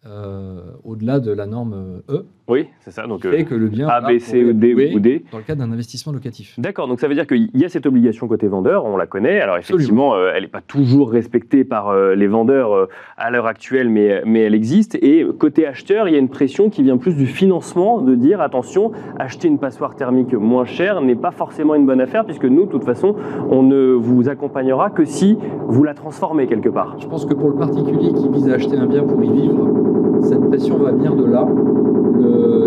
euh, 0.07 0.61
au-delà 0.85 1.19
de 1.21 1.33
la 1.33 1.47
norme 1.47 2.03
E. 2.09 2.27
Oui, 2.47 2.67
c'est 2.81 2.91
ça. 2.91 3.07
Donc, 3.07 3.23
fait 3.27 3.45
que 3.45 3.55
le 3.55 3.69
bien 3.69 3.89
A, 3.89 4.03
B, 4.03 4.19
C, 4.19 4.53
D 4.53 4.93
ou 4.95 5.01
D. 5.01 5.25
Dans 5.33 5.39
le 5.39 5.45
cadre 5.45 5.65
d'un 5.65 5.73
investissement 5.73 6.13
locatif. 6.13 6.61
D'accord. 6.61 6.89
Donc 6.89 7.01
ça 7.01 7.09
veut 7.09 7.15
dire 7.15 7.27
qu'il 7.27 7.49
y 7.55 7.65
a 7.65 7.71
cette 7.71 7.87
obligation 7.87 8.29
côté 8.29 8.47
vendeur, 8.47 8.85
on 8.85 8.99
la 8.99 9.07
connaît. 9.07 9.41
Alors 9.41 9.57
effectivement, 9.57 10.15
euh, 10.15 10.33
elle 10.35 10.43
n'est 10.43 10.49
pas 10.49 10.61
toujours 10.61 11.11
respectée 11.11 11.65
par 11.65 11.89
euh, 11.89 12.15
les 12.15 12.27
vendeurs 12.27 12.89
à 13.17 13.31
l'heure 13.31 13.47
actuelle, 13.47 13.89
mais, 13.89 14.23
mais 14.27 14.41
elle 14.41 14.55
existe. 14.55 14.95
Et 14.97 15.27
côté 15.39 15.67
acheteur, 15.67 16.07
il 16.07 16.13
y 16.13 16.17
a 16.17 16.21
une 16.21 16.29
pression 16.29 16.69
qui 16.69 16.83
vient 16.83 16.99
plus 16.99 17.15
du 17.15 17.27
financement, 17.27 18.03
de 18.03 18.15
dire 18.15 18.43
attention, 18.43 18.93
acheter 19.19 19.49
une 19.49 19.59
passoire 19.59 19.97
thermique 19.97 20.35
moins 20.35 20.67
chère 20.67 21.01
n'est 21.01 21.17
pas 21.17 21.31
forcément 21.31 21.75
une 21.75 21.87
bonne 21.87 22.01
affaire, 22.03 22.27
puisque 22.27 22.45
nous, 22.45 22.67
de 22.67 22.71
toute 22.71 22.85
façon, 22.85 23.17
on 23.51 23.63
ne 23.63 23.93
vous 23.93 24.29
accompagnera 24.29 24.91
que 24.91 25.07
si 25.07 25.39
vous 25.67 25.83
la 25.83 25.95
transformez 25.95 26.47
quelque 26.47 26.69
part. 26.69 26.97
Je 27.01 27.07
pense 27.07 27.25
que 27.25 27.33
pour 27.33 27.49
le 27.49 27.57
particulier 27.57 28.13
qui 28.13 28.29
vise 28.29 28.51
à 28.51 28.55
acheter 28.55 28.77
un 28.77 28.87
bien 28.87 29.05
pour 29.05 29.23
y 29.25 29.31
vivre, 29.33 29.94
cette 30.23 30.41
pression 30.49 30.79
va 30.79 30.93
venir 30.93 31.15
de 31.15 31.25
là. 31.25 31.47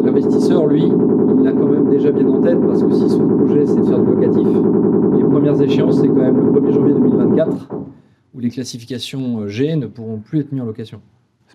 L'investisseur, 0.03 0.67
lui, 0.67 0.83
il 0.83 1.43
l'a 1.43 1.51
quand 1.51 1.67
même 1.67 1.89
déjà 1.89 2.11
bien 2.11 2.27
en 2.27 2.41
tête 2.41 2.59
parce 2.65 2.83
que 2.83 2.93
si 2.93 3.09
son 3.09 3.27
projet 3.27 3.65
c'est 3.65 3.79
de 3.79 3.85
faire 3.85 3.99
du 3.99 4.11
locatif, 4.13 4.47
les 5.17 5.23
premières 5.23 5.61
échéances 5.61 5.99
c'est 5.99 6.07
quand 6.07 6.15
même 6.15 6.37
le 6.37 6.61
1er 6.61 6.73
janvier 6.73 6.93
2024 6.93 7.69
où 8.35 8.39
les 8.39 8.49
classifications 8.49 9.47
G 9.47 9.75
ne 9.75 9.87
pourront 9.87 10.19
plus 10.19 10.41
être 10.41 10.51
mises 10.51 10.61
en 10.61 10.65
location. 10.65 11.01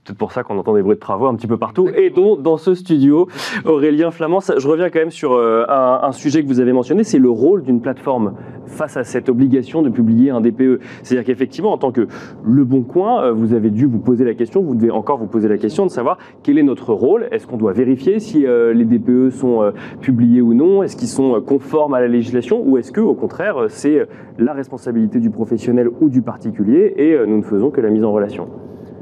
C'est 0.04 0.08
peut-être 0.08 0.18
pour 0.18 0.32
ça 0.32 0.42
qu'on 0.42 0.58
entend 0.58 0.74
des 0.74 0.82
bruits 0.82 0.96
de 0.96 1.00
travaux 1.00 1.26
un 1.26 1.36
petit 1.36 1.46
peu 1.46 1.58
partout, 1.58 1.88
et 1.94 2.10
dont 2.10 2.34
dans 2.34 2.56
ce 2.56 2.74
studio, 2.74 3.28
Aurélien 3.64 4.10
Flamand. 4.10 4.40
je 4.40 4.66
reviens 4.66 4.90
quand 4.90 4.98
même 4.98 5.12
sur 5.12 5.34
euh, 5.34 5.64
un, 5.68 6.10
sujet 6.10 6.42
que 6.42 6.48
vous 6.48 6.58
avez 6.58 6.72
mentionné, 6.72 7.04
c'est 7.04 7.20
le 7.20 7.30
rôle 7.30 7.62
d'une 7.62 7.80
plateforme 7.80 8.34
face 8.66 8.96
à 8.96 9.04
cette 9.04 9.28
obligation 9.28 9.80
de 9.80 9.90
publier 9.90 10.30
un 10.30 10.40
DPE. 10.40 10.80
C'est-à-dire 11.04 11.24
qu'effectivement, 11.24 11.70
en 11.70 11.78
tant 11.78 11.92
que 11.92 12.08
Le 12.42 12.64
Bon 12.64 12.82
Coin, 12.82 13.22
euh, 13.22 13.32
vous 13.32 13.54
avez 13.54 13.70
dû 13.70 13.86
vous 13.86 14.00
poser 14.00 14.24
la 14.24 14.34
question, 14.34 14.60
vous 14.60 14.74
devez 14.74 14.90
encore 14.90 15.18
vous 15.18 15.28
poser 15.28 15.46
la 15.46 15.56
question 15.56 15.86
de 15.86 15.90
savoir 15.92 16.18
quel 16.42 16.58
est 16.58 16.64
notre 16.64 16.92
rôle. 16.92 17.28
Est-ce 17.30 17.46
qu'on 17.46 17.56
doit 17.56 17.72
vérifier 17.72 18.18
si 18.18 18.44
euh, 18.44 18.74
les 18.74 18.84
DPE 18.84 19.30
sont 19.30 19.72
publiés 20.00 20.40
ou 20.40 20.52
non? 20.52 20.82
Est-ce 20.82 20.96
qu'ils 20.96 21.06
sont 21.06 21.40
conformes 21.40 21.94
à 21.94 22.00
la 22.00 22.08
législation? 22.08 22.60
Ou 22.66 22.76
est-ce 22.76 22.90
que, 22.90 23.00
au 23.00 23.14
contraire, 23.14 23.66
c'est 23.68 24.08
la 24.36 24.52
responsabilité 24.52 25.20
du 25.20 25.30
professionnel 25.30 25.88
ou 26.00 26.08
du 26.08 26.22
particulier 26.22 26.92
et 26.96 27.16
nous 27.24 27.36
ne 27.36 27.42
faisons 27.42 27.70
que 27.70 27.80
la 27.80 27.90
mise 27.90 28.02
en 28.02 28.10
relation? 28.10 28.48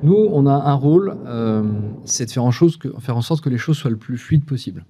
Nous, 0.03 0.29
on 0.33 0.47
a 0.47 0.55
un 0.55 0.75
rôle, 0.75 1.17
euh, 1.27 1.63
c'est 2.05 2.27
de 2.27 2.31
faire 2.31 2.45
en, 2.45 2.51
chose 2.51 2.77
que, 2.77 2.89
faire 3.01 3.17
en 3.17 3.23
sorte 3.23 3.43
que 3.43 3.51
les 3.51 3.59
choses 3.59 3.77
soient 3.77 3.91
le 3.91 3.97
plus 3.97 4.17
fluides 4.17 4.45
possible. 4.45 4.85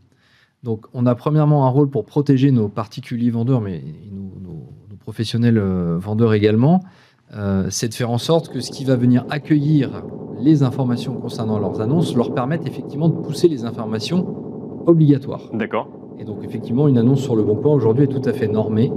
Donc, 0.62 0.86
on 0.92 1.06
a 1.06 1.14
premièrement 1.14 1.66
un 1.66 1.70
rôle 1.70 1.88
pour 1.88 2.04
protéger 2.04 2.50
nos 2.50 2.68
particuliers 2.68 3.30
vendeurs, 3.30 3.60
mais 3.60 3.82
nos, 4.12 4.30
professionnels 4.98 5.58
euh, 5.58 5.96
vendeurs 5.98 6.34
également. 6.34 6.84
Euh, 7.34 7.66
c'est 7.70 7.88
de 7.88 7.94
faire 7.94 8.10
en 8.10 8.18
sorte 8.18 8.50
que 8.50 8.60
ce 8.60 8.70
qui 8.70 8.84
va 8.84 8.96
venir 8.96 9.24
accueillir 9.30 10.04
les 10.38 10.62
informations 10.62 11.14
concernant 11.14 11.58
leurs 11.58 11.80
annonces 11.80 12.14
leur 12.14 12.34
permette 12.34 12.66
effectivement 12.66 13.08
de 13.08 13.16
pousser 13.16 13.48
les 13.48 13.64
informations 13.64 14.84
obligatoires. 14.86 15.48
D'accord. 15.52 15.88
Et 16.18 16.24
donc, 16.24 16.44
effectivement, 16.44 16.86
une 16.86 16.98
annonce 16.98 17.20
sur 17.20 17.34
le 17.34 17.42
bon 17.42 17.56
point 17.56 17.72
aujourd'hui 17.72 18.04
est 18.04 18.08
tout 18.08 18.22
à 18.28 18.32
fait 18.32 18.46
normée 18.46 18.92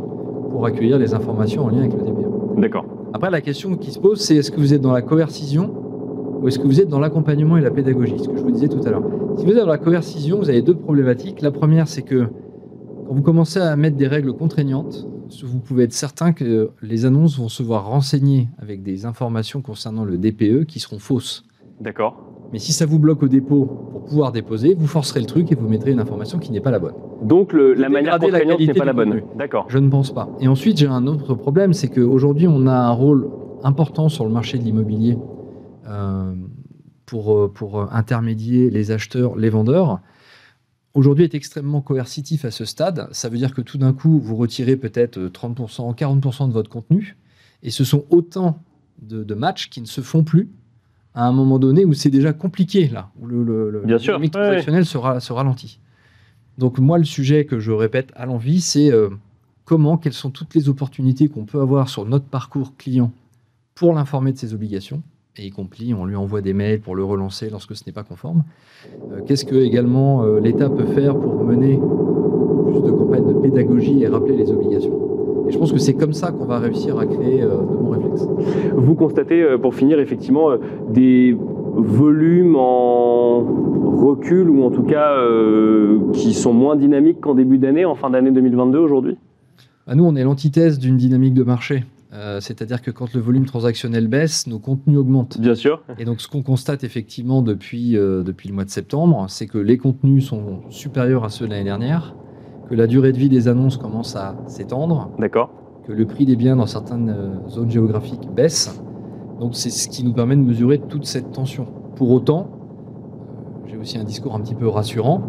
pour 0.51 0.65
accueillir 0.65 0.99
les 0.99 1.13
informations 1.13 1.65
en 1.65 1.69
lien 1.69 1.79
avec 1.79 1.93
le 1.93 2.01
DPE. 2.01 2.59
D'accord. 2.59 2.85
Après, 3.13 3.31
la 3.31 3.41
question 3.41 3.75
qui 3.77 3.91
se 3.91 3.99
pose, 3.99 4.19
c'est 4.19 4.35
est-ce 4.35 4.51
que 4.51 4.59
vous 4.59 4.73
êtes 4.73 4.81
dans 4.81 4.91
la 4.91 5.01
coercition 5.01 5.73
ou 6.43 6.49
est-ce 6.49 6.59
que 6.59 6.67
vous 6.67 6.81
êtes 6.81 6.89
dans 6.89 6.99
l'accompagnement 6.99 7.55
et 7.55 7.61
la 7.61 7.71
pédagogie 7.71 8.19
Ce 8.19 8.27
que 8.27 8.35
je 8.35 8.41
vous 8.41 8.51
disais 8.51 8.67
tout 8.67 8.81
à 8.85 8.89
l'heure. 8.89 9.03
Si 9.37 9.45
vous 9.45 9.51
êtes 9.51 9.59
dans 9.59 9.65
la 9.65 9.77
coercition, 9.77 10.39
vous 10.39 10.49
avez 10.49 10.61
deux 10.61 10.75
problématiques. 10.75 11.41
La 11.41 11.51
première, 11.51 11.87
c'est 11.87 12.01
que 12.01 12.27
quand 13.07 13.13
vous 13.13 13.21
commencez 13.21 13.59
à 13.59 13.73
mettre 13.77 13.95
des 13.95 14.07
règles 14.07 14.33
contraignantes, 14.33 15.07
vous 15.41 15.59
pouvez 15.59 15.85
être 15.85 15.93
certain 15.93 16.33
que 16.33 16.71
les 16.81 17.05
annonces 17.05 17.39
vont 17.39 17.47
se 17.47 17.63
voir 17.63 17.87
renseigner 17.87 18.49
avec 18.59 18.83
des 18.83 19.05
informations 19.05 19.61
concernant 19.61 20.03
le 20.03 20.17
DPE 20.17 20.65
qui 20.65 20.81
seront 20.81 20.99
fausses. 20.99 21.45
D'accord. 21.79 22.21
Mais 22.51 22.59
si 22.59 22.73
ça 22.73 22.85
vous 22.85 22.99
bloque 22.99 23.23
au 23.23 23.29
dépôt 23.29 23.65
pour 23.91 24.03
pouvoir 24.03 24.33
déposer, 24.33 24.75
vous 24.75 24.85
forcerez 24.85 25.21
le 25.21 25.25
truc 25.25 25.49
et 25.51 25.55
vous 25.55 25.69
mettrez 25.69 25.91
une 25.91 25.99
information 26.01 26.39
qui 26.39 26.51
n'est 26.51 26.59
pas 26.59 26.71
la 26.71 26.79
bonne. 26.79 26.93
Donc 27.23 27.53
la 27.53 27.87
manière 27.87 28.19
contraignante 28.19 28.59
n'est 28.59 28.73
pas 28.73 28.83
la 28.83 28.93
bonne. 28.93 29.21
D'accord. 29.37 29.65
Je 29.69 29.79
ne 29.79 29.89
pense 29.89 30.13
pas. 30.13 30.29
Et 30.41 30.49
ensuite, 30.49 30.77
j'ai 30.77 30.87
un 30.87 31.07
autre 31.07 31.35
problème, 31.35 31.71
c'est 31.71 31.87
qu'aujourd'hui, 31.87 32.47
on 32.49 32.67
a 32.67 32.75
un 32.75 32.91
rôle 32.91 33.29
important 33.63 34.09
sur 34.09 34.25
le 34.25 34.31
marché 34.31 34.57
de 34.57 34.63
l'immobilier 34.63 35.17
pour, 37.05 37.37
euh, 37.37 37.47
pour 37.47 37.93
intermédier 37.93 38.69
les 38.69 38.91
acheteurs, 38.91 39.35
les 39.35 39.49
vendeurs, 39.49 39.99
aujourd'hui 40.93 41.25
est 41.25 41.35
extrêmement 41.35 41.81
coercitif 41.81 42.45
à 42.45 42.51
ce 42.51 42.65
stade. 42.65 43.07
Ça 43.11 43.29
veut 43.29 43.37
dire 43.37 43.53
que 43.53 43.61
tout 43.61 43.77
d'un 43.77 43.93
coup, 43.93 44.19
vous 44.19 44.35
retirez 44.35 44.75
peut-être 44.75 45.19
30%, 45.19 45.95
40% 45.95 46.47
de 46.47 46.53
votre 46.53 46.69
contenu, 46.69 47.17
et 47.61 47.71
ce 47.71 47.83
sont 47.83 48.05
autant 48.09 48.59
de, 49.01 49.33
matchs 49.33 49.69
qui 49.69 49.81
ne 49.81 49.85
se 49.85 50.01
font 50.01 50.23
plus 50.23 50.49
à 51.15 51.27
un 51.27 51.31
moment 51.31 51.59
donné 51.59 51.85
où 51.85 51.93
c'est 51.93 52.09
déjà 52.09 52.33
compliqué, 52.33 52.87
là, 52.87 53.11
où 53.19 53.27
le, 53.27 53.43
le, 53.43 53.81
Bien 53.85 53.99
sûr, 53.99 54.19
transactionnel 54.31 54.85
se, 54.85 54.97
ralentit. 54.97 55.79
Donc 56.57 56.79
moi, 56.79 56.97
le 56.97 57.03
sujet 57.03 57.45
que 57.45 57.59
je 57.59 57.71
répète 57.71 58.11
à 58.15 58.25
l'envie, 58.25 58.61
c'est 58.61 58.91
euh, 58.91 59.09
comment, 59.65 59.97
quelles 59.97 60.13
sont 60.13 60.31
toutes 60.31 60.55
les 60.55 60.69
opportunités 60.69 61.27
qu'on 61.27 61.45
peut 61.45 61.61
avoir 61.61 61.89
sur 61.89 62.05
notre 62.05 62.25
parcours 62.25 62.75
client 62.77 63.11
pour 63.75 63.93
l'informer 63.93 64.31
de 64.33 64.37
ses 64.37 64.53
obligations, 64.53 65.03
et 65.37 65.47
y 65.47 65.49
compris 65.49 65.93
on 65.93 66.05
lui 66.05 66.15
envoie 66.15 66.41
des 66.41 66.53
mails 66.53 66.79
pour 66.79 66.95
le 66.95 67.03
relancer 67.03 67.49
lorsque 67.49 67.75
ce 67.75 67.83
n'est 67.85 67.93
pas 67.93 68.03
conforme. 68.03 68.43
Euh, 69.11 69.21
qu'est-ce 69.25 69.45
que 69.45 69.55
également 69.55 70.23
euh, 70.23 70.39
l'État 70.39 70.69
peut 70.69 70.85
faire 70.85 71.17
pour 71.17 71.43
mener 71.43 71.77
beaucoup 71.77 72.71
plus 72.71 72.81
de 72.81 72.91
campagnes 72.91 73.27
de 73.27 73.33
pédagogie 73.33 74.03
et 74.03 74.07
rappeler 74.07 74.35
les 74.35 74.51
obligations? 74.51 75.45
Et 75.47 75.51
je 75.51 75.57
pense 75.57 75.71
que 75.71 75.79
c'est 75.79 75.93
comme 75.93 76.13
ça 76.13 76.31
qu'on 76.31 76.45
va 76.45 76.59
réussir 76.59 76.97
à 76.99 77.05
créer 77.05 77.41
euh, 77.41 77.57
de 77.57 77.75
bons 77.75 77.89
réflexes. 77.89 78.27
Vous 78.75 78.95
constatez, 78.95 79.45
pour 79.61 79.75
finir, 79.75 79.99
effectivement, 79.99 80.51
des 80.89 81.35
volumes 81.75 82.55
en 82.55 83.39
recul 83.39 84.49
ou 84.49 84.63
en 84.63 84.69
tout 84.69 84.83
cas 84.83 85.17
qui 86.13 86.33
sont 86.33 86.53
moins 86.53 86.75
dynamiques 86.75 87.19
qu'en 87.21 87.35
début 87.35 87.57
d'année, 87.57 87.85
en 87.85 87.95
fin 87.95 88.09
d'année 88.09 88.31
2022 88.31 88.79
aujourd'hui? 88.79 89.17
Bah, 89.87 89.95
Nous, 89.95 90.05
on 90.05 90.15
est 90.15 90.23
l'antithèse 90.23 90.79
d'une 90.79 90.97
dynamique 90.97 91.33
de 91.33 91.43
marché. 91.43 91.83
Euh, 92.13 92.39
c'est-à-dire 92.39 92.81
que 92.81 92.91
quand 92.91 93.13
le 93.13 93.19
volume 93.19 93.45
transactionnel 93.45 94.07
baisse, 94.07 94.45
nos 94.45 94.59
contenus 94.59 94.99
augmentent. 94.99 95.39
Bien 95.39 95.55
sûr. 95.55 95.83
Et 95.97 96.05
donc 96.05 96.21
ce 96.21 96.27
qu'on 96.27 96.43
constate 96.43 96.83
effectivement 96.83 97.41
depuis, 97.41 97.97
euh, 97.97 98.21
depuis 98.21 98.49
le 98.49 98.55
mois 98.55 98.65
de 98.65 98.69
septembre, 98.69 99.25
c'est 99.29 99.47
que 99.47 99.57
les 99.57 99.77
contenus 99.77 100.27
sont 100.27 100.61
supérieurs 100.69 101.23
à 101.23 101.29
ceux 101.29 101.45
de 101.45 101.51
l'année 101.51 101.63
dernière, 101.63 102.15
que 102.69 102.75
la 102.75 102.85
durée 102.85 103.13
de 103.13 103.17
vie 103.17 103.29
des 103.29 103.47
annonces 103.47 103.77
commence 103.77 104.15
à 104.15 104.35
s'étendre. 104.45 105.09
D'accord. 105.17 105.49
Que 105.87 105.91
le 105.91 106.05
prix 106.05 106.25
des 106.25 106.35
biens 106.35 106.55
dans 106.55 106.67
certaines 106.67 107.09
euh, 107.09 107.49
zones 107.49 107.71
géographiques 107.71 108.29
baisse. 108.31 108.79
Donc 109.39 109.55
c'est 109.55 109.71
ce 109.71 109.89
qui 109.89 110.03
nous 110.03 110.13
permet 110.13 110.35
de 110.35 110.41
mesurer 110.41 110.79
toute 110.79 111.05
cette 111.05 111.31
tension. 111.31 111.65
Pour 111.95 112.11
autant, 112.11 112.51
j'ai 113.65 113.77
aussi 113.77 113.97
un 113.97 114.03
discours 114.03 114.35
un 114.35 114.41
petit 114.41 114.55
peu 114.55 114.67
rassurant. 114.67 115.21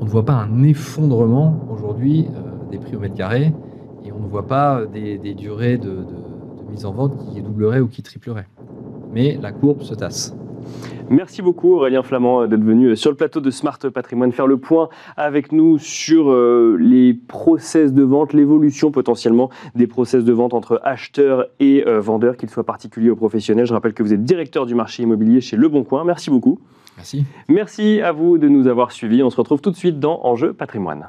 On 0.00 0.06
ne 0.06 0.10
voit 0.10 0.24
pas 0.24 0.32
un 0.32 0.62
effondrement 0.62 1.60
aujourd'hui 1.70 2.26
des 2.70 2.78
prix 2.78 2.96
au 2.96 3.00
mètre 3.00 3.14
carré 3.14 3.52
et 4.04 4.12
on 4.12 4.20
ne 4.20 4.28
voit 4.28 4.46
pas 4.46 4.84
des, 4.86 5.34
durées 5.34 5.78
de, 5.78 5.98
mise 6.70 6.84
en 6.84 6.92
vente 6.92 7.16
qui 7.32 7.42
doubleraient 7.42 7.80
ou 7.80 7.88
qui 7.88 8.02
tripleraient. 8.02 8.48
Mais 9.12 9.38
la 9.40 9.52
courbe 9.52 9.82
se 9.82 9.94
tasse. 9.94 10.34
Merci 11.08 11.42
beaucoup 11.42 11.74
Aurélien 11.74 12.04
Flamand 12.04 12.46
d'être 12.46 12.62
venu 12.62 12.94
sur 12.94 13.10
le 13.10 13.16
plateau 13.16 13.40
de 13.40 13.50
Smart 13.50 13.78
Patrimoine 13.92 14.30
faire 14.30 14.46
le 14.46 14.58
point 14.58 14.88
avec 15.16 15.50
nous 15.50 15.76
sur 15.78 16.30
euh, 16.30 16.76
les 16.78 17.14
process 17.14 17.92
de 17.92 18.04
vente, 18.04 18.32
l'évolution 18.32 18.92
potentiellement 18.92 19.50
des 19.74 19.88
process 19.88 20.22
de 20.22 20.32
vente 20.32 20.54
entre 20.54 20.80
acheteurs 20.84 21.46
et 21.58 21.82
euh, 21.88 21.98
vendeurs, 21.98 22.36
qu'ils 22.36 22.50
soient 22.50 22.64
particuliers 22.64 23.10
ou 23.10 23.16
professionnels. 23.16 23.66
Je 23.66 23.72
rappelle 23.72 23.94
que 23.94 24.04
vous 24.04 24.12
êtes 24.12 24.22
directeur 24.22 24.66
du 24.66 24.76
marché 24.76 25.02
immobilier 25.02 25.40
chez 25.40 25.56
Le 25.56 25.68
Bon 25.68 25.82
Coin. 25.82 26.04
Merci 26.04 26.30
beaucoup. 26.30 26.60
Merci. 26.96 27.24
Merci 27.48 28.00
à 28.00 28.12
vous 28.12 28.38
de 28.38 28.46
nous 28.46 28.68
avoir 28.68 28.92
suivis. 28.92 29.24
On 29.24 29.30
se 29.30 29.36
retrouve 29.36 29.60
tout 29.60 29.70
de 29.72 29.76
suite 29.76 29.98
dans 29.98 30.20
Enjeu 30.22 30.52
Patrimoine. 30.52 31.08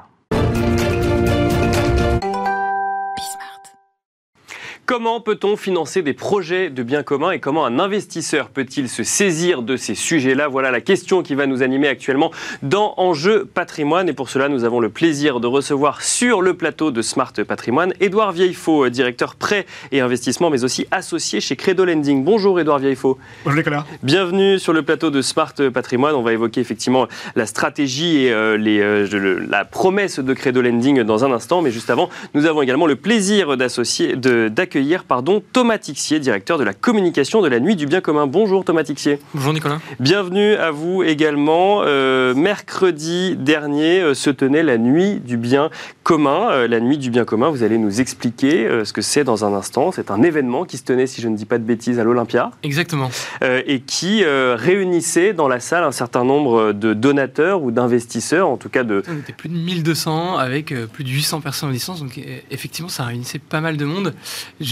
Comment 4.92 5.22
peut-on 5.22 5.56
financer 5.56 6.02
des 6.02 6.12
projets 6.12 6.68
de 6.68 6.82
biens 6.82 7.02
communs 7.02 7.30
et 7.30 7.40
comment 7.40 7.64
un 7.64 7.78
investisseur 7.78 8.50
peut-il 8.50 8.90
se 8.90 9.02
saisir 9.02 9.62
de 9.62 9.78
ces 9.78 9.94
sujets-là? 9.94 10.48
Voilà 10.48 10.70
la 10.70 10.82
question 10.82 11.22
qui 11.22 11.34
va 11.34 11.46
nous 11.46 11.62
animer 11.62 11.88
actuellement 11.88 12.30
dans 12.62 12.92
Enjeu 12.98 13.46
Patrimoine. 13.46 14.10
Et 14.10 14.12
pour 14.12 14.28
cela, 14.28 14.50
nous 14.50 14.64
avons 14.64 14.80
le 14.80 14.90
plaisir 14.90 15.40
de 15.40 15.46
recevoir 15.46 16.02
sur 16.02 16.42
le 16.42 16.52
plateau 16.52 16.90
de 16.90 17.00
Smart 17.00 17.32
Patrimoine 17.32 17.94
Édouard 18.00 18.32
Vieillefaux, 18.32 18.90
directeur 18.90 19.34
prêt 19.34 19.64
et 19.92 20.02
investissement, 20.02 20.50
mais 20.50 20.62
aussi 20.62 20.86
associé 20.90 21.40
chez 21.40 21.56
Credo 21.56 21.86
Lending. 21.86 22.22
Bonjour 22.22 22.60
Édouard 22.60 22.78
Vieillefaux. 22.78 23.16
Bonjour 23.44 23.56
Nicolas. 23.56 23.86
Bienvenue 24.02 24.58
sur 24.58 24.74
le 24.74 24.82
plateau 24.82 25.08
de 25.08 25.22
Smart 25.22 25.54
Patrimoine. 25.72 26.14
On 26.14 26.22
va 26.22 26.34
évoquer 26.34 26.60
effectivement 26.60 27.08
la 27.34 27.46
stratégie 27.46 28.26
et 28.26 28.32
euh, 28.34 28.58
les, 28.58 28.80
euh, 28.80 29.46
la 29.48 29.64
promesse 29.64 30.18
de 30.18 30.34
Credo 30.34 30.60
Lending 30.60 31.02
dans 31.02 31.24
un 31.24 31.32
instant. 31.32 31.62
Mais 31.62 31.70
juste 31.70 31.88
avant, 31.88 32.10
nous 32.34 32.44
avons 32.44 32.60
également 32.60 32.86
le 32.86 32.96
plaisir 32.96 33.56
d'associer, 33.56 34.16
d'accueillir 34.16 34.81
accueillir 34.82 35.04
pardon, 35.04 35.40
Thomas 35.52 35.78
Tixier, 35.78 36.18
directeur 36.18 36.58
de 36.58 36.64
la 36.64 36.72
communication 36.72 37.40
de 37.40 37.46
la 37.46 37.60
Nuit 37.60 37.76
du 37.76 37.86
Bien 37.86 38.00
commun. 38.00 38.26
Bonjour 38.26 38.64
Thomas 38.64 38.82
Tixier. 38.82 39.20
Bonjour 39.32 39.52
Nicolas. 39.52 39.78
Bienvenue 40.00 40.54
à 40.54 40.72
vous 40.72 41.04
également. 41.04 41.82
Euh, 41.84 42.34
mercredi 42.34 43.36
dernier 43.36 44.00
euh, 44.00 44.14
se 44.14 44.28
tenait 44.28 44.64
la 44.64 44.78
Nuit 44.78 45.20
du 45.20 45.36
Bien 45.36 45.70
commun. 46.02 46.50
Euh, 46.50 46.66
la 46.66 46.80
Nuit 46.80 46.98
du 46.98 47.10
Bien 47.10 47.24
commun, 47.24 47.48
vous 47.50 47.62
allez 47.62 47.78
nous 47.78 48.00
expliquer 48.00 48.68
ce 48.84 48.92
que 48.92 49.02
c'est 49.02 49.22
dans 49.22 49.44
un 49.44 49.54
instant. 49.54 49.92
C'est 49.92 50.10
un 50.10 50.20
événement 50.22 50.64
qui 50.64 50.78
se 50.78 50.82
tenait, 50.82 51.06
si 51.06 51.20
je 51.20 51.28
ne 51.28 51.36
dis 51.36 51.44
pas 51.44 51.58
de 51.58 51.64
bêtises, 51.64 52.00
à 52.00 52.04
l'Olympia. 52.04 52.50
Exactement. 52.64 53.10
et 53.40 53.80
qui 53.80 54.24
réunissait 54.24 55.32
dans 55.32 55.46
la 55.46 55.60
salle 55.60 55.84
un 55.84 55.92
certain 55.92 56.24
nombre 56.24 56.72
de 56.72 56.92
donateurs 56.94 57.62
ou 57.62 57.70
d'investisseurs, 57.70 58.48
en 58.48 58.56
tout 58.56 58.68
cas 58.68 58.82
de... 58.82 59.02
On 59.08 59.18
était 59.18 59.32
plus 59.32 59.48
de 59.48 59.54
1200 59.54 60.38
avec 60.38 60.74
plus 60.92 61.04
de 61.04 61.10
800 61.10 61.40
personnes 61.40 61.68
en 61.68 61.72
licence, 61.72 62.00
donc 62.00 62.20
effectivement 62.50 62.88
ça 62.88 63.04
réunissait 63.04 63.38
pas 63.38 63.60
mal 63.60 63.76
de 63.76 63.84
monde. 63.84 64.14
Je 64.60 64.71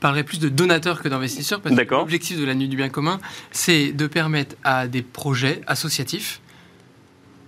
parlerai 0.00 0.24
plus 0.24 0.38
de 0.38 0.48
donateurs 0.48 1.02
que 1.02 1.08
d'investisseurs 1.08 1.60
parce 1.60 1.74
que 1.74 1.94
l'objectif 1.94 2.38
de 2.38 2.44
la 2.44 2.54
Nuit 2.54 2.68
du 2.68 2.76
Bien 2.76 2.88
commun, 2.88 3.20
c'est 3.50 3.92
de 3.92 4.06
permettre 4.06 4.56
à 4.64 4.86
des 4.86 5.02
projets 5.02 5.60
associatifs 5.66 6.40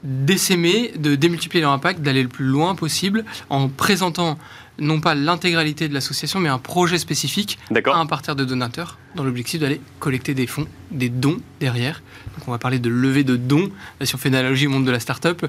d'essaimer, 0.03 0.93
de 0.97 1.15
démultiplier 1.15 1.63
leur 1.63 1.73
impact, 1.73 2.01
d'aller 2.01 2.23
le 2.23 2.29
plus 2.29 2.45
loin 2.45 2.75
possible 2.75 3.25
en 3.51 3.69
présentant 3.69 4.39
non 4.79 5.01
pas 5.01 5.15
l'intégralité 5.15 5.89
de 5.89 5.95
l'association, 5.95 6.39
mais 6.39 6.49
un 6.49 6.59
projet 6.59 6.99
spécifique 6.99 7.59
à 7.71 7.97
un 7.97 8.07
parterre 8.07 8.37
de 8.37 8.45
donateurs, 8.45 8.99
dans 9.15 9.25
l'objectif 9.25 9.61
d'aller 9.61 9.81
collecter 10.01 10.35
des 10.35 10.47
fonds, 10.47 10.69
des 10.91 11.09
dons 11.09 11.41
derrière. 11.61 12.03
Donc 12.37 12.47
on 12.47 12.51
va 12.51 12.59
parler 12.59 12.79
de 12.79 12.91
levée 12.91 13.25
de 13.25 13.37
dons, 13.37 13.71
si 14.03 14.15
on 14.15 14.19
fait 14.19 14.29
une 14.29 14.35
analogie 14.35 14.67
au 14.67 14.71
monde 14.71 14.85
de 14.85 14.91
la 14.91 15.01
start-up. 15.01 15.47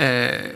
Euh, 0.00 0.52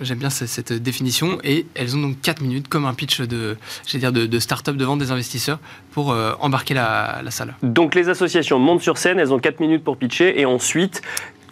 j'aime 0.00 0.18
bien 0.18 0.30
cette, 0.30 0.72
définition, 0.72 1.38
et 1.44 1.66
elles 1.74 1.96
ont 1.96 2.00
donc 2.00 2.20
4 2.20 2.40
minutes 2.40 2.68
comme 2.68 2.84
un 2.84 2.94
pitch 2.94 3.20
de, 3.20 3.56
dire 3.94 4.12
de, 4.12 4.38
start-up 4.38 4.76
devant 4.76 4.96
des 4.96 5.10
investisseurs 5.10 5.58
pour 5.92 6.12
euh, 6.12 6.32
embarquer 6.40 6.74
la, 6.74 7.20
la, 7.22 7.30
salle. 7.30 7.54
Donc 7.62 7.94
les 7.94 8.08
associations 8.08 8.58
montent 8.58 8.82
sur 8.82 8.98
scène, 8.98 9.18
elles 9.18 9.32
ont 9.32 9.38
4 9.38 9.60
minutes 9.60 9.84
pour 9.84 9.96
pitcher, 9.96 10.40
et 10.40 10.46
ensuite, 10.46 11.02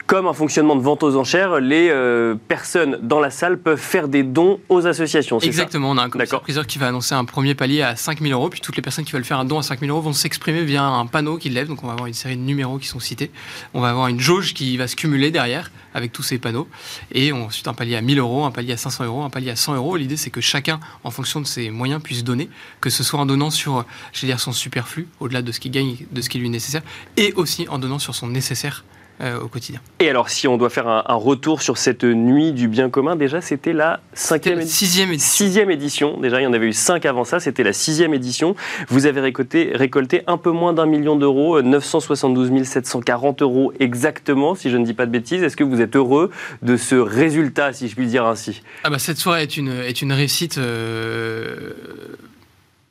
comme 0.09 0.27
un 0.27 0.33
fonctionnement 0.33 0.75
de 0.75 0.81
vente 0.81 1.03
aux 1.03 1.17
enchères, 1.17 1.61
les 1.61 1.91
euh, 1.91 2.35
personnes 2.49 2.99
dans 3.03 3.21
la 3.21 3.31
salle 3.31 3.59
peuvent 3.59 3.79
faire 3.79 4.09
des 4.09 4.23
dons 4.23 4.59
aux 4.71 4.87
associations. 4.87 5.39
Exactement, 5.39 5.91
on 5.91 5.99
a 5.99 6.03
un 6.03 6.09
commissaire 6.09 6.67
qui 6.67 6.79
va 6.79 6.89
annoncer 6.89 7.15
un 7.15 7.27
premier 7.27 7.55
palier 7.55 7.83
à 7.83 7.95
5 7.95 8.23
000 8.23 8.33
euros, 8.33 8.49
puis 8.49 8.63
toutes 8.63 8.77
les 8.77 8.81
personnes 8.81 9.05
qui 9.05 9.13
veulent 9.13 9.27
faire 9.27 9.39
un 9.39 9.45
don 9.45 9.59
à 9.59 9.63
5 9.63 9.81
000 9.81 9.93
euros 9.93 10.01
vont 10.01 10.15
s'exprimer 10.15 10.65
via 10.65 10.83
un 10.83 11.05
panneau 11.05 11.37
qu'ils 11.37 11.53
lèvent. 11.53 11.69
Donc 11.69 11.85
on 11.85 11.89
va 11.89 11.93
avoir 11.93 12.07
une 12.07 12.15
série 12.15 12.39
de 12.39 12.41
numéros 12.41 12.79
qui 12.79 12.87
sont 12.87 13.01
cités. 13.01 13.31
On 13.75 13.83
va 13.83 13.91
avoir 13.91 14.09
une 14.09 14.19
jauge 14.19 14.55
qui 14.55 14.79
va 14.79 14.89
se 14.89 14.97
cumuler 14.97 15.31
derrière 15.31 15.71
avec 15.93 16.11
tous 16.11 16.23
ces 16.23 16.39
panneaux. 16.39 16.69
Et 17.13 17.31
ensuite 17.33 17.69
un 17.69 17.75
palier 17.75 17.97
à 17.97 18.01
1000 18.01 18.19
euros, 18.19 18.47
un 18.47 18.51
palier 18.51 18.73
à 18.73 18.79
500 18.79 19.05
euros, 19.05 19.23
un 19.25 19.31
palier 19.31 19.51
à 19.51 19.57
100 19.57 19.75
euros. 19.75 19.99
L'idée 19.99 20.17
c'est 20.17 20.31
que 20.31 20.41
chacun, 20.41 20.81
en 21.05 21.11
fonction 21.11 21.43
de 21.43 21.47
ses 21.47 21.69
moyens, 21.69 22.03
puisse 22.03 22.25
donner, 22.25 22.49
que 22.81 22.89
ce 22.89 23.05
soit 23.05 23.21
en 23.21 23.27
donnant 23.27 23.51
sur, 23.51 23.85
je 24.15 24.23
vais 24.23 24.29
dire, 24.29 24.41
son 24.41 24.53
superflu, 24.53 25.07
au-delà 25.21 25.43
de 25.43 25.53
ce 25.53 25.61
qui 25.61 25.69
gagne, 25.69 25.97
de 26.11 26.23
ce 26.23 26.31
qui 26.31 26.39
lui 26.39 26.47
est 26.47 26.51
nécessaire, 26.51 26.83
et 27.19 27.35
aussi 27.35 27.69
en 27.69 27.79
donnant 27.79 27.99
sur 27.99 28.15
son 28.15 28.29
nécessaire 28.29 28.85
euh, 29.21 29.41
au 29.41 29.49
quotidien. 29.49 29.81
Et 30.01 30.09
alors, 30.09 30.29
si 30.29 30.47
on 30.49 30.57
doit 30.57 30.71
faire 30.71 30.89
un, 30.89 31.03
retour 31.15 31.63
sur 31.63 31.79
cette 31.79 32.05
nuit 32.05 32.53
du 32.53 32.69
bien 32.69 32.91
commun, 32.91 33.17
déjà, 33.17 33.41
c'était 33.41 33.73
la 33.73 34.01
cinquième 34.13 34.61
édition. 34.61 34.87
Sixième 34.87 35.13
édition. 35.13 35.45
Sixième 35.45 35.71
édition. 35.71 36.21
Déjà, 36.21 36.41
il 36.41 36.45
y 36.45 36.47
en 36.47 36.53
avait 36.53 36.69
eu 36.69 36.73
cinq 36.73 37.07
avant 37.07 37.25
ça. 37.25 37.41
C'était 37.41 37.65
la 37.65 37.73
sixième 37.73 38.15
édition. 38.15 38.55
Vous 38.89 39.07
avez 39.07 39.21
récolté, 39.21 39.73
récolté 39.75 40.23
un 40.27 40.37
peu 40.37 40.51
moins 40.51 40.73
d'un 40.73 40.87
million 40.87 41.17
d'euros, 41.17 41.61
972 41.63 42.63
740 42.63 43.43
euros 43.43 43.73
exactement, 43.81 44.55
si 44.55 44.71
je 44.71 44.77
ne 44.77 44.85
dis 44.85 44.95
pas 44.95 45.07
de 45.07 45.11
bêtises. 45.11 45.43
Est-ce 45.43 45.57
que 45.57 45.65
vous 45.65 45.81
êtes 45.81 45.97
heureux 45.97 46.31
de 46.63 46.77
ce 46.77 46.95
résultat, 46.95 47.73
si 47.73 47.89
je 47.89 47.95
puis 47.95 48.07
dire 48.07 48.25
ainsi? 48.27 48.63
Ah 48.85 48.91
bah, 48.91 48.99
Cette 48.99 49.19
soirée 49.19 49.43
est 49.43 49.57
une, 49.57 49.71
est 49.71 50.03
une 50.03 50.13
réussite. 50.13 50.59
Euh, 50.59 51.73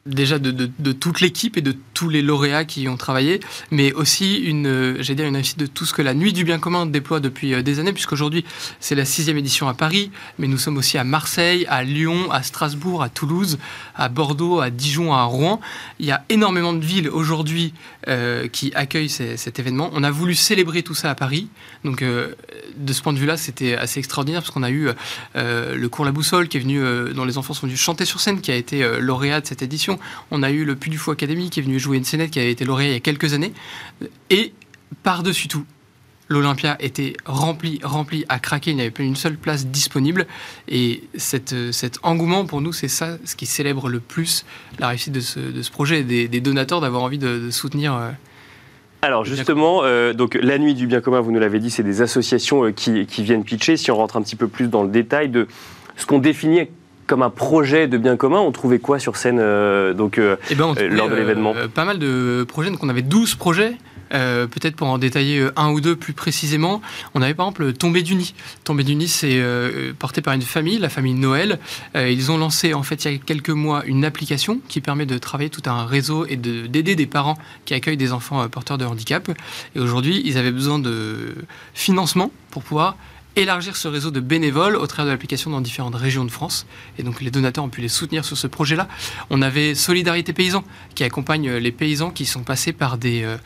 déjà 0.07 0.39
de, 0.39 0.91
toute 0.93 1.21
l'équipe 1.21 1.57
et 1.57 1.61
de 1.61 1.75
tous 1.93 2.09
les 2.09 2.21
lauréats 2.21 2.65
qui 2.65 2.83
y 2.83 2.89
ont 2.89 2.97
travaillé, 2.97 3.39
mais 3.71 3.93
aussi 3.93 4.35
une, 4.37 4.97
j'ai 4.99 5.15
dire 5.15 5.25
une 5.25 5.35
réussite 5.35 5.59
de 5.59 5.65
tout 5.65 5.85
ce 5.85 5.93
que 5.93 6.01
la 6.01 6.13
Nuit 6.13 6.33
du 6.33 6.43
Bien 6.43 6.59
Commun 6.59 6.85
déploie 6.85 7.19
depuis 7.19 7.53
euh, 7.53 7.61
des 7.61 7.79
années, 7.79 7.93
puisqu'aujourd'hui 7.93 8.45
c'est 8.79 8.95
la 8.95 9.05
sixième 9.05 9.37
édition 9.37 9.67
à 9.67 9.73
Paris, 9.73 10.11
mais 10.39 10.47
nous 10.47 10.57
sommes 10.57 10.77
aussi 10.77 10.97
à 10.97 11.03
Marseille, 11.03 11.65
à 11.69 11.83
Lyon, 11.83 12.31
à 12.31 12.43
Strasbourg, 12.43 13.03
à 13.03 13.09
Toulouse, 13.09 13.57
à 13.95 14.09
Bordeaux, 14.09 14.59
à 14.59 14.69
Dijon, 14.69 15.13
à 15.13 15.23
Rouen. 15.23 15.59
Il 15.99 16.05
y 16.05 16.11
a 16.11 16.23
énormément 16.29 16.73
de 16.73 16.83
villes 16.83 17.09
aujourd'hui 17.09 17.73
euh, 18.07 18.47
qui 18.47 18.71
accueillent 18.75 19.09
cet 19.09 19.59
événement. 19.59 19.89
On 19.93 20.03
a 20.03 20.11
voulu 20.11 20.35
célébrer 20.35 20.83
tout 20.83 20.95
ça 20.95 21.11
à 21.11 21.15
Paris, 21.15 21.47
donc 21.83 22.01
euh, 22.01 22.33
de 22.77 22.93
ce 22.93 23.01
point 23.01 23.13
de 23.13 23.19
vue-là, 23.19 23.37
c'était 23.37 23.75
assez 23.75 23.99
extraordinaire 23.99 24.41
parce 24.41 24.51
qu'on 24.51 24.63
a 24.63 24.71
eu 24.71 24.89
le 25.35 25.87
cours 25.87 26.05
La 26.05 26.11
Boussole 26.11 26.47
qui 26.47 26.57
est 26.57 26.59
venu, 26.59 26.81
dont 27.13 27.25
les 27.25 27.37
enfants 27.37 27.53
sont 27.53 27.65
venus 27.65 27.79
chanter 27.79 28.05
sur 28.05 28.19
scène, 28.19 28.41
qui 28.41 28.51
a 28.51 28.55
été 28.55 28.87
lauréat 28.99 29.41
de 29.41 29.47
cette 29.47 29.61
édition. 29.61 29.96
On 30.31 30.43
a 30.43 30.51
eu 30.51 30.65
le 30.65 30.75
Puy 30.75 30.89
du 30.89 30.97
Fou 30.97 31.11
Academy 31.11 31.49
qui 31.49 31.59
est 31.59 31.63
venu 31.63 31.79
jouer 31.79 31.97
une 31.97 32.05
scénette 32.05 32.31
qui 32.31 32.39
avait 32.39 32.51
été 32.51 32.65
lauréat 32.65 32.89
il 32.89 32.93
y 32.93 32.95
a 32.95 32.99
quelques 32.99 33.33
années. 33.33 33.53
Et 34.29 34.53
par-dessus 35.03 35.47
tout, 35.47 35.65
l'Olympia 36.29 36.77
était 36.79 37.13
rempli, 37.25 37.79
rempli 37.83 38.25
à 38.29 38.39
craquer, 38.39 38.71
il 38.71 38.75
n'y 38.75 38.81
avait 38.81 38.91
plus 38.91 39.05
une 39.05 39.15
seule 39.15 39.37
place 39.37 39.67
disponible. 39.67 40.27
Et 40.67 41.03
cet 41.15 41.53
engouement, 42.03 42.45
pour 42.45 42.61
nous, 42.61 42.73
c'est 42.73 42.87
ça 42.87 43.17
ce 43.25 43.35
qui 43.35 43.45
célèbre 43.45 43.89
le 43.89 43.99
plus 43.99 44.45
la 44.79 44.89
réussite 44.89 45.13
de 45.13 45.19
ce, 45.19 45.71
projet, 45.71 46.03
des, 46.03 46.27
des 46.27 46.41
donateurs 46.41 46.81
d'avoir 46.81 47.03
envie 47.03 47.17
de, 47.17 47.49
soutenir. 47.51 47.93
Euh, 47.95 48.11
alors 49.01 49.25
justement, 49.25 49.83
euh, 49.83 50.13
donc 50.13 50.37
la 50.41 50.57
nuit 50.57 50.73
du 50.73 50.87
bien 50.87 51.01
commun, 51.01 51.21
vous 51.21 51.31
nous 51.31 51.39
l'avez 51.39 51.59
dit, 51.59 51.69
c'est 51.69 51.83
des 51.83 52.01
associations 52.01 52.65
euh, 52.65 52.71
qui, 52.71 53.05
qui, 53.05 53.23
viennent 53.23 53.43
pitcher. 53.43 53.77
Si 53.77 53.91
on 53.91 53.95
rentre 53.95 54.17
un 54.17 54.21
petit 54.21 54.35
peu 54.35 54.47
plus 54.47 54.67
dans 54.67 54.83
le 54.83 54.89
détail 54.89 55.29
de 55.29 55.47
ce 55.95 56.05
qu'on 56.05 56.19
définit 56.19 56.67
comme 57.07 57.23
un 57.23 57.29
projet 57.29 57.87
de 57.87 57.97
bien 57.97 58.17
commun. 58.17 58.39
On 58.39 58.51
trouvait 58.51 58.79
quoi 58.79 58.99
sur 58.99 59.15
scène 59.15 59.39
euh, 59.39 59.93
donc, 59.93 60.17
euh, 60.17 60.35
eh 60.51 60.55
ben, 60.55 60.73
euh, 60.77 60.89
lors 60.89 61.09
de 61.09 61.15
l'événement 61.15 61.55
Pas 61.73 61.85
mal 61.85 61.97
de 61.97 62.45
projets. 62.47 62.69
Donc 62.69 62.83
on 62.83 62.89
avait 62.89 63.01
12 63.01 63.35
projets. 63.35 63.75
Peut-être 64.09 64.77
pour 64.77 64.87
en 64.87 64.99
détailler 64.99 65.45
un 65.57 65.71
ou 65.71 65.81
deux 65.81 65.97
plus 65.97 66.13
précisément, 66.13 66.81
on 67.13 67.21
avait 67.21 67.33
par 67.33 67.45
exemple 67.45 67.73
Tombé 67.73 68.03
du 68.03 68.15
Nid. 68.15 68.33
Tombé 68.63 68.85
du 68.85 68.95
Nid, 68.95 69.09
c'est 69.09 69.43
porté 69.99 70.21
par 70.21 70.33
une 70.33 70.41
famille, 70.41 70.79
la 70.79 70.87
famille 70.87 71.13
Noël. 71.13 71.59
ils 71.93 72.31
ont 72.31 72.37
lancé 72.37 72.73
en 72.73 72.83
fait 72.83 73.03
il 73.03 73.11
y 73.11 73.15
a 73.15 73.17
quelques 73.17 73.49
mois 73.49 73.83
une 73.85 74.05
application 74.05 74.61
qui 74.69 74.79
permet 74.79 75.05
de 75.05 75.17
travailler 75.17 75.49
tout 75.49 75.63
un 75.69 75.85
réseau 75.85 76.25
et 76.25 76.37
d'aider 76.37 76.95
des 76.95 77.05
parents 77.05 77.37
qui 77.65 77.73
accueillent 77.73 77.97
des 77.97 78.13
enfants 78.13 78.47
porteurs 78.47 78.77
de 78.77 78.85
handicap. 78.85 79.29
Et 79.75 79.79
aujourd'hui, 79.81 80.21
ils 80.23 80.37
avaient 80.37 80.53
besoin 80.53 80.79
de 80.79 81.35
financement 81.73 82.31
pour 82.49 82.63
pouvoir 82.63 82.95
élargir 83.37 83.75
ce 83.75 83.87
réseau 83.87 84.11
de 84.11 84.19
bénévoles 84.19 84.75
au 84.75 84.87
travers 84.87 85.05
de 85.05 85.11
l'application 85.11 85.51
dans 85.51 85.61
différentes 85.61 85.95
régions 85.95 86.25
de 86.25 86.31
France. 86.31 86.65
Et 86.97 87.03
donc 87.03 87.21
les 87.21 87.31
donateurs 87.31 87.63
ont 87.63 87.69
pu 87.69 87.81
les 87.81 87.87
soutenir 87.87 88.25
sur 88.25 88.37
ce 88.37 88.47
projet-là. 88.47 88.87
On 89.29 89.41
avait 89.41 89.75
Solidarité 89.75 90.33
Paysan 90.33 90.63
qui 90.95 91.03
accompagne 91.03 91.51
les 91.51 91.71
paysans 91.71 92.11
qui 92.11 92.25
sont 92.25 92.43
passés 92.43 92.73
par 92.73 92.97
des, 92.97 93.23
euh, 93.23 93.37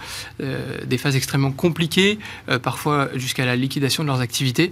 euh, 0.41 0.77
des 0.85 0.97
phases 0.97 1.15
extrêmement 1.15 1.51
compliquées, 1.51 2.19
euh, 2.49 2.59
parfois 2.59 3.09
jusqu'à 3.15 3.45
la 3.45 3.55
liquidation 3.55 4.03
de 4.03 4.07
leurs 4.07 4.21
activités, 4.21 4.71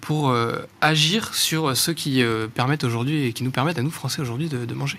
pour 0.00 0.34
agir 0.80 1.34
sur 1.34 1.76
ceux 1.76 1.92
qui 1.92 2.22
permettent 2.54 2.84
aujourd'hui 2.84 3.26
et 3.26 3.32
qui 3.32 3.44
nous 3.44 3.50
permettent 3.50 3.78
à 3.78 3.82
nous 3.82 3.90
Français 3.90 4.20
aujourd'hui 4.20 4.48
de, 4.48 4.64
de 4.64 4.74
manger. 4.74 4.98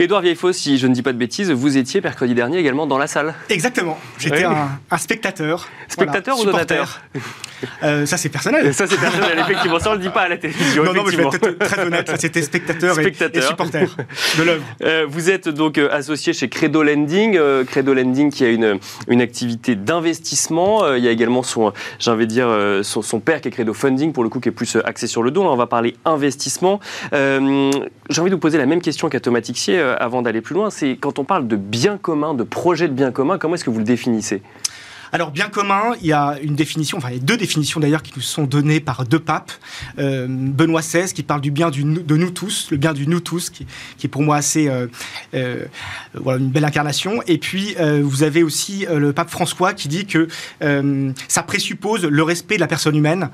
Édouard 0.00 0.22
Vieillefaux, 0.22 0.54
si 0.54 0.78
je 0.78 0.86
ne 0.86 0.94
dis 0.94 1.02
pas 1.02 1.12
de 1.12 1.18
bêtises, 1.18 1.50
vous 1.50 1.76
étiez 1.76 2.00
mercredi 2.00 2.32
dernier 2.32 2.56
également 2.56 2.86
dans 2.86 2.96
la 2.96 3.06
salle. 3.06 3.34
Exactement. 3.50 3.98
J'étais 4.18 4.44
un, 4.44 4.70
spectateur. 4.96 5.68
Spectateur 5.88 6.40
ou 6.40 6.44
donateur 6.46 7.02
euh, 7.82 8.06
Ça, 8.06 8.16
c'est 8.16 8.30
personnel. 8.30 8.72
Ça, 8.72 8.86
c'est 8.86 8.96
personnel, 8.96 9.38
effectivement. 9.38 9.78
Ça, 9.78 9.90
on 9.90 9.92
ne 9.92 9.98
le 9.98 10.04
dit 10.04 10.08
pas 10.08 10.22
à 10.22 10.28
la 10.30 10.38
télévision. 10.38 10.84
Non, 10.84 10.94
non, 10.94 11.02
mais 11.04 11.12
je 11.12 11.16
vais 11.18 11.24
être 11.24 11.58
très 11.58 11.84
honnête. 11.84 12.10
C'était 12.18 12.40
spectateur, 12.40 12.98
Et, 12.98 13.42
supporter 13.42 13.94
de 14.38 14.42
l'œuvre. 14.42 14.64
Euh, 14.82 15.04
vous 15.06 15.28
êtes 15.28 15.50
donc 15.50 15.76
euh, 15.76 15.90
associé 15.92 16.32
chez 16.32 16.48
Credo 16.48 16.82
Lending. 16.82 17.38
Credo 17.66 17.92
Lending 17.92 18.32
qui 18.32 18.44
a 18.44 18.48
une, 18.48 18.78
une 19.06 19.20
activité 19.20 19.74
d'investissement. 19.74 20.94
il 20.94 21.04
y 21.04 21.08
a 21.08 21.10
également 21.10 21.42
son, 21.42 21.74
j'ai 21.98 22.10
envie 22.10 22.26
de 22.26 22.32
dire, 22.32 22.48
son, 22.82 23.02
son, 23.02 23.20
père 23.20 23.42
qui 23.42 23.48
est 23.48 23.50
Credo 23.50 23.74
Funding, 23.74 24.14
pour 24.14 24.22
le 24.22 24.30
coup, 24.30 24.40
qui 24.40 24.48
est 24.48 24.52
plus 24.52 24.78
axé 24.82 25.06
sur 25.06 25.22
le 25.22 25.30
don. 25.30 25.44
Là, 25.44 25.50
on 25.50 25.56
va 25.56 25.66
parler 25.66 25.94
investissement. 26.06 26.80
j'ai 27.12 27.18
envie 27.18 28.30
de 28.30 28.34
vous 28.34 28.38
poser 28.38 28.56
la 28.56 28.64
même 28.64 28.80
question 28.80 29.10
qu'à 29.10 29.20
Thomas 29.20 29.42
Tixier 29.42 29.89
avant 29.98 30.22
d'aller 30.22 30.40
plus 30.40 30.54
loin, 30.54 30.70
c'est 30.70 30.96
quand 30.96 31.18
on 31.18 31.24
parle 31.24 31.46
de 31.46 31.56
bien 31.56 31.98
commun, 31.98 32.34
de 32.34 32.42
projet 32.42 32.88
de 32.88 32.92
bien 32.92 33.10
commun, 33.12 33.38
comment 33.38 33.54
est-ce 33.54 33.64
que 33.64 33.70
vous 33.70 33.78
le 33.78 33.84
définissez? 33.84 34.42
Alors, 35.12 35.30
bien 35.32 35.48
commun, 35.48 35.92
il 36.00 36.06
y 36.06 36.12
a 36.12 36.38
une 36.42 36.54
définition, 36.54 36.98
enfin, 36.98 37.08
il 37.10 37.16
y 37.16 37.20
a 37.20 37.22
deux 37.22 37.36
définitions 37.36 37.80
d'ailleurs 37.80 38.02
qui 38.02 38.12
nous 38.14 38.22
sont 38.22 38.44
données 38.44 38.80
par 38.80 39.04
deux 39.04 39.18
papes. 39.18 39.52
Euh, 39.98 40.26
Benoît 40.28 40.82
XVI 40.82 41.12
qui 41.12 41.22
parle 41.22 41.40
du 41.40 41.50
bien 41.50 41.70
de 41.70 42.16
nous 42.16 42.30
tous, 42.30 42.68
le 42.70 42.76
bien 42.76 42.92
du 42.92 43.06
nous 43.06 43.20
tous, 43.20 43.50
qui, 43.50 43.66
est 44.02 44.08
pour 44.08 44.22
moi 44.22 44.36
assez, 44.36 44.68
euh, 44.68 44.86
euh, 45.34 45.64
voilà, 46.14 46.38
une 46.38 46.50
belle 46.50 46.64
incarnation. 46.64 47.22
Et 47.26 47.38
puis, 47.38 47.74
vous 48.02 48.22
avez 48.22 48.42
aussi 48.42 48.86
le 48.90 49.12
pape 49.12 49.30
François 49.30 49.72
qui 49.72 49.88
dit 49.88 50.06
que 50.06 50.28
ça 51.28 51.42
présuppose 51.42 52.04
le 52.04 52.22
respect 52.22 52.56
de 52.56 52.60
la 52.60 52.66
personne 52.66 52.96
humaine 52.96 53.30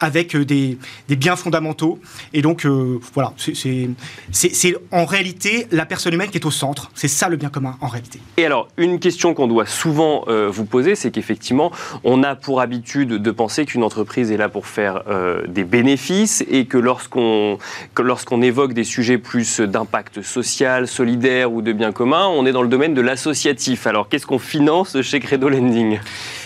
avec 0.00 0.36
des, 0.36 0.78
des, 1.08 1.16
biens 1.16 1.36
fondamentaux. 1.36 2.00
Et 2.32 2.42
donc, 2.42 2.66
voilà, 3.14 3.32
c'est 3.36 4.76
en 4.90 5.04
réalité 5.04 5.66
la 5.70 5.86
personne 5.86 6.14
humaine 6.14 6.30
qui 6.30 6.38
est 6.38 6.46
au 6.46 6.50
centre. 6.50 6.90
C'est 6.94 7.08
ça 7.08 7.28
le 7.28 7.36
bien 7.36 7.48
commun 7.48 7.76
en 7.80 7.88
réalité. 7.88 8.20
Et 8.36 8.44
alors, 8.44 8.68
une 8.76 8.98
question 8.98 9.34
qu'on 9.34 9.46
doit 9.46 9.66
souvent 9.66 10.24
vous 10.26 10.63
poser, 10.64 10.94
c'est 10.94 11.10
qu'effectivement, 11.10 11.70
on 12.02 12.22
a 12.22 12.34
pour 12.34 12.60
habitude 12.60 13.08
de 13.08 13.30
penser 13.30 13.64
qu'une 13.64 13.82
entreprise 13.82 14.30
est 14.30 14.36
là 14.36 14.48
pour 14.48 14.66
faire 14.66 15.02
euh, 15.08 15.42
des 15.46 15.64
bénéfices 15.64 16.44
et 16.50 16.66
que 16.66 16.78
lorsqu'on 16.78 17.58
lorsqu'on 17.98 18.42
évoque 18.42 18.74
des 18.74 18.84
sujets 18.84 19.18
plus 19.18 19.60
d'impact 19.60 20.22
social, 20.22 20.86
solidaire 20.88 21.52
ou 21.52 21.62
de 21.62 21.72
bien 21.72 21.92
commun, 21.92 22.26
on 22.26 22.46
est 22.46 22.52
dans 22.52 22.62
le 22.62 22.68
domaine 22.68 22.94
de 22.94 23.00
l'associatif. 23.00 23.86
Alors, 23.86 24.08
qu'est-ce 24.08 24.26
qu'on 24.26 24.38
finance 24.38 25.00
chez 25.02 25.20
Credo 25.20 25.48
Lending? 25.48 25.98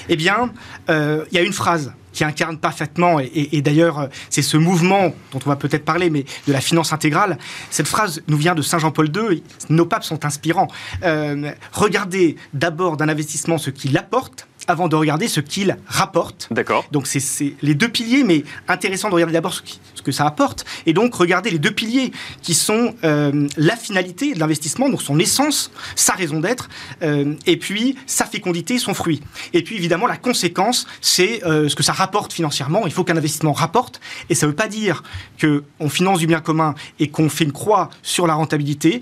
Eh 0.09 0.17
bien, 0.17 0.51
euh, 0.89 1.25
il 1.31 1.37
y 1.37 1.41
a 1.41 1.45
une 1.45 1.53
phrase 1.53 1.93
qui 2.19 2.25
incarne 2.25 2.59
parfaitement, 2.59 3.21
et, 3.21 3.63
d'ailleurs 3.63 4.09
c'est 4.29 4.43
ce 4.43 4.57
mouvement 4.57 5.15
dont 5.31 5.39
on 5.47 5.49
va 5.49 5.55
peut-être 5.55 5.85
parler, 5.85 6.11
mais 6.11 6.25
de 6.49 6.53
la 6.53 6.61
finance 6.61 6.93
intégrale. 6.93 7.39
Cette 7.71 7.87
phrase 7.87 8.23
nous 8.27 8.37
vient 8.37 8.57
de 8.57 8.63
Saint 8.63 8.81
Jean-Paul 8.81 9.09
II, 9.17 9.41
nos 9.69 9.87
papes 9.87 10.03
sont 10.03 10.25
inspirants. 10.25 10.67
Euh, 11.05 11.53
regardez 11.73 12.35
d'abord 12.53 12.97
d'un 12.97 13.09
investissement 13.09 13.57
ce 13.57 13.71
qu'il 13.71 13.97
apporte, 13.97 14.49
avant 14.69 14.87
de 14.87 14.95
regarder 14.95 15.27
ce 15.29 15.41
qu'il 15.41 15.77
rapporte. 15.87 16.47
D'accord. 16.51 16.87
Donc 16.93 17.07
c'est 17.07 17.55
les 17.63 17.75
deux 17.75 17.89
piliers, 17.89 18.23
mais 18.23 18.45
intéressant 18.69 19.09
de 19.09 19.15
regarder 19.15 19.33
d'abord 19.33 19.55
ce, 19.55 20.03
que 20.03 20.13
ça 20.13 20.27
apporte, 20.27 20.65
et 20.87 20.93
donc 20.93 21.15
regarder 21.15 21.51
les 21.51 21.59
deux 21.59 21.71
piliers 21.71 22.13
qui 22.43 22.55
sont 22.55 22.95
euh, 23.03 23.49
la 23.57 23.77
finalité 23.77 24.35
de 24.35 24.39
l'investissement, 24.39 24.89
donc 24.89 25.03
son 25.03 25.19
essence, 25.19 25.73
sa 25.97 26.13
raison 26.13 26.41
d'être, 26.41 26.69
euh, 27.03 27.35
et 27.47 27.57
puis 27.57 27.97
sa 28.07 28.27
fécondité, 28.27 28.79
son 28.79 28.95
fruit. 28.95 29.23
Et 29.55 29.63
puis 29.63 29.77
évidemment 29.77 30.07
la 30.07 30.17
conséquence, 30.17 30.87
c'est 31.01 31.45
euh, 31.45 31.69
ce 31.69 31.75
que 31.75 31.83
ça 31.83 31.93
rapporte 31.93 32.33
financièrement. 32.33 32.87
Il 32.87 32.93
faut 32.93 33.05
qu'un 33.05 33.17
investissement 33.17 33.53
rapporte, 33.53 34.01
et 34.29 34.35
ça 34.35 34.47
ne 34.47 34.51
veut 34.51 34.57
pas 34.57 34.69
dire 34.69 35.03
que 35.39 35.65
on 35.81 35.89
finance 35.89 36.19
du 36.19 36.27
bien 36.27 36.41
commun 36.41 36.75
et 37.01 37.09
qu'on 37.09 37.31
fait 37.31 37.45
une 37.45 37.53
croix 37.53 37.89
sur 38.03 38.27
la 38.27 38.35
rentabilité. 38.35 39.01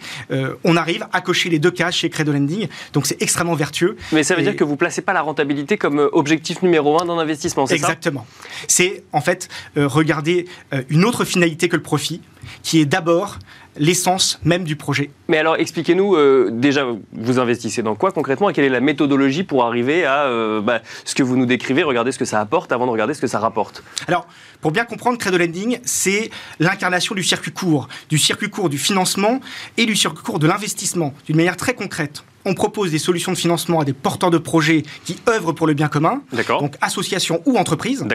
on 0.64 0.76
arrive 0.76 1.06
à 1.12 1.20
cocher 1.20 1.48
les 1.50 1.58
deux 1.58 1.70
cases 1.70 1.96
chez 1.96 2.08
Credo 2.08 2.32
Lending, 2.32 2.68
donc 2.92 3.06
c'est 3.06 3.20
extrêmement 3.20 3.54
vertueux. 3.54 3.96
Mais 4.12 4.22
ça 4.22 4.36
veut 4.36 4.42
dire 4.42 4.54
que 4.54 4.64
vous 4.64 4.76
placez 4.76 5.02
pas 5.02 5.12
la 5.12 5.22
rentabilité 5.22 5.55
comme 5.78 6.08
objectif 6.12 6.62
numéro 6.62 7.00
un 7.00 7.06
d'un 7.06 7.18
investissement, 7.18 7.66
c'est 7.66 7.78
ça? 7.78 7.86
Exactement. 7.86 8.26
C'est 8.68 9.04
en 9.12 9.20
fait 9.20 9.48
regarder 9.76 10.46
une 10.88 11.04
autre 11.04 11.24
finalité 11.24 11.68
que 11.68 11.76
le 11.76 11.82
profit, 11.82 12.20
qui 12.62 12.80
est 12.80 12.86
d'abord 12.86 13.38
l'essence 13.78 14.40
même 14.44 14.64
du 14.64 14.76
projet. 14.76 15.10
Mais 15.28 15.38
alors 15.38 15.56
expliquez-nous, 15.56 16.14
euh, 16.14 16.50
déjà, 16.52 16.86
vous 17.12 17.38
investissez 17.38 17.82
dans 17.82 17.94
quoi 17.94 18.12
concrètement 18.12 18.50
et 18.50 18.52
quelle 18.52 18.64
est 18.64 18.70
la 18.70 18.80
méthodologie 18.80 19.44
pour 19.44 19.64
arriver 19.64 20.04
à 20.04 20.24
euh, 20.24 20.60
bah, 20.60 20.80
ce 21.04 21.14
que 21.14 21.22
vous 21.22 21.36
nous 21.36 21.46
décrivez, 21.46 21.82
regarder 21.82 22.12
ce 22.12 22.18
que 22.18 22.24
ça 22.24 22.40
apporte 22.40 22.72
avant 22.72 22.86
de 22.86 22.90
regarder 22.90 23.14
ce 23.14 23.20
que 23.20 23.26
ça 23.26 23.38
rapporte? 23.38 23.82
Alors, 24.08 24.26
pour 24.60 24.70
bien 24.70 24.84
comprendre, 24.84 25.18
Credo 25.18 25.36
Lending, 25.36 25.78
c'est 25.84 26.30
l'incarnation 26.58 27.14
du 27.14 27.22
circuit 27.22 27.52
court, 27.52 27.88
du 28.08 28.18
circuit 28.18 28.50
court 28.50 28.68
du 28.68 28.78
financement 28.78 29.40
et 29.76 29.86
du 29.86 29.96
circuit 29.96 30.22
court 30.22 30.38
de 30.38 30.46
l'investissement, 30.46 31.12
d'une 31.26 31.36
manière 31.36 31.56
très 31.56 31.74
concrète 31.74 32.24
on 32.46 32.54
propose 32.54 32.92
des 32.92 32.98
solutions 32.98 33.32
de 33.32 33.36
financement 33.36 33.80
à 33.80 33.84
des 33.84 33.92
porteurs 33.92 34.30
de 34.30 34.38
projets 34.38 34.84
qui 35.04 35.18
œuvrent 35.28 35.52
pour 35.52 35.66
le 35.66 35.74
bien 35.74 35.88
commun, 35.88 36.22
donc 36.48 36.76
associations 36.80 37.42
ou 37.44 37.58
entreprises. 37.58 38.06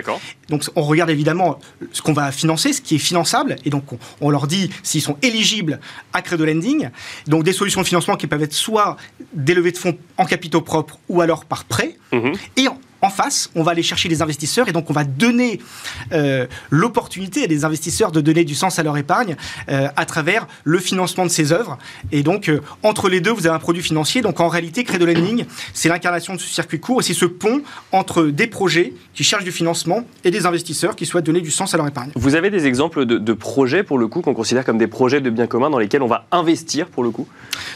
Donc 0.49 0.63
on 0.75 0.81
regarde 0.81 1.09
évidemment 1.09 1.59
ce 1.91 2.01
qu'on 2.01 2.13
va 2.13 2.31
financer, 2.31 2.73
ce 2.73 2.81
qui 2.81 2.95
est 2.95 2.99
finançable, 2.99 3.57
et 3.65 3.69
donc 3.69 3.83
on, 4.21 4.29
leur 4.29 4.47
dit 4.47 4.71
s'ils 4.83 5.01
sont 5.01 5.17
éligibles 5.21 5.79
à 6.13 6.21
Credo 6.21 6.45
Lending. 6.45 6.89
Donc 7.27 7.43
des 7.43 7.53
solutions 7.53 7.81
de 7.81 7.87
financement 7.87 8.15
qui 8.15 8.25
peuvent 8.25 8.41
être 8.41 8.53
soit 8.53 8.95
des 9.33 9.53
levées 9.53 9.73
de 9.73 9.77
fonds 9.77 9.97
en 10.17 10.25
capitaux 10.25 10.61
propres 10.61 10.97
ou 11.09 11.19
alors 11.19 11.43
par 11.43 11.65
prêt. 11.65 11.97
Mhm. 12.13 12.33
Et 12.55 12.67
en 13.01 13.09
face, 13.09 13.49
on 13.55 13.63
va 13.63 13.71
aller 13.71 13.83
chercher 13.83 14.09
des 14.09 14.21
investisseurs 14.21 14.69
et 14.69 14.71
donc 14.71 14.89
on 14.89 14.93
va 14.93 15.03
donner 15.03 15.59
euh, 16.13 16.45
l'opportunité 16.69 17.43
à 17.43 17.47
des 17.47 17.65
investisseurs 17.65 18.11
de 18.11 18.21
donner 18.21 18.43
du 18.43 18.53
sens 18.53 18.77
à 18.79 18.83
leur 18.83 18.97
épargne 18.97 19.35
euh, 19.69 19.87
à 19.95 20.05
travers 20.05 20.47
le 20.63 20.77
financement 20.79 21.25
de 21.25 21.31
ces 21.31 21.51
œuvres. 21.51 21.77
Et 22.11 22.21
donc, 22.21 22.47
euh, 22.47 22.61
entre 22.83 23.09
les 23.09 23.19
deux, 23.19 23.31
vous 23.31 23.47
avez 23.47 23.55
un 23.55 23.59
produit 23.59 23.81
financier. 23.81 24.21
Donc, 24.21 24.39
en 24.39 24.47
réalité, 24.47 24.83
Credo 24.83 25.05
Lending, 25.05 25.45
c'est 25.73 25.89
l'incarnation 25.89 26.35
de 26.35 26.39
ce 26.39 26.47
circuit 26.47 26.79
court 26.79 27.01
et 27.01 27.03
c'est 27.03 27.13
ce 27.13 27.25
pont 27.25 27.61
entre 27.91 28.25
des 28.25 28.47
projets 28.47 28.93
qui 29.13 29.23
cherchent 29.23 29.43
du 29.43 29.51
financement 29.51 30.03
et 30.23 30.31
des 30.31 30.45
investisseurs 30.45 30.95
qui 30.95 31.05
souhaitent 31.05 31.25
donner 31.25 31.41
du 31.41 31.51
sens 31.51 31.73
à 31.73 31.77
leur 31.77 31.87
épargne. 31.87 32.11
Vous 32.15 32.35
avez 32.35 32.49
des 32.49 32.67
exemples 32.67 33.05
de, 33.05 33.33
projets, 33.33 33.83
pour 33.83 33.97
le 33.97 34.07
coup, 34.07 34.21
qu'on 34.21 34.33
considère 34.33 34.65
comme 34.65 34.77
des 34.77 34.87
projets 34.87 35.21
de 35.21 35.29
bien 35.29 35.47
commun 35.47 35.69
dans 35.69 35.79
lesquels 35.79 36.03
on 36.03 36.07
va 36.07 36.27
investir, 36.31 36.87
pour 36.87 37.03
le 37.03 37.09
coup? 37.09 37.27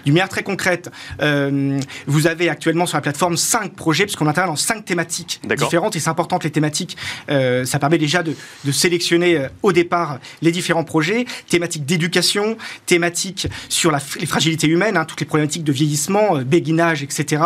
D'une 0.04 0.14
manière 0.14 0.30
très 0.30 0.44
concrète, 0.44 0.92
vous 1.20 2.28
avez 2.28 2.50
actuellement 2.50 2.86
sur 2.86 2.98
la 2.98 3.02
plateforme 3.02 3.38
cinq 3.38 3.74
projets, 3.74 4.04
puisqu'on 4.04 4.28
intervient 4.28 4.52
dans 4.52 4.58
cinq 4.58 4.86
thématiques 4.86 5.15
différentes 5.24 5.96
et 5.96 6.00
c'est 6.00 6.10
important 6.10 6.38
que 6.38 6.44
les 6.44 6.52
thématiques, 6.52 6.98
euh, 7.30 7.66
ça 7.66 7.80
permet 7.80 7.98
déjà 7.98 8.24
de, 8.24 8.36
sélectionner 8.72 9.38
euh, 9.38 9.48
au 9.64 9.72
départ 9.72 10.20
les 10.42 10.52
différents 10.52 10.84
projets, 10.84 11.26
thématiques 11.48 11.86
d'éducation, 11.86 12.58
thématiques 12.86 13.48
sur 13.70 13.92
la, 13.92 14.00
les 14.20 14.26
fragilités 14.26 14.68
humaines, 14.68 14.98
hein, 14.98 15.06
toutes 15.06 15.20
les 15.20 15.26
problématiques 15.26 15.64
de 15.64 15.72
vieillissement, 15.72 16.38
euh, 16.38 16.44
béguinage, 16.44 17.04
etc., 17.04 17.44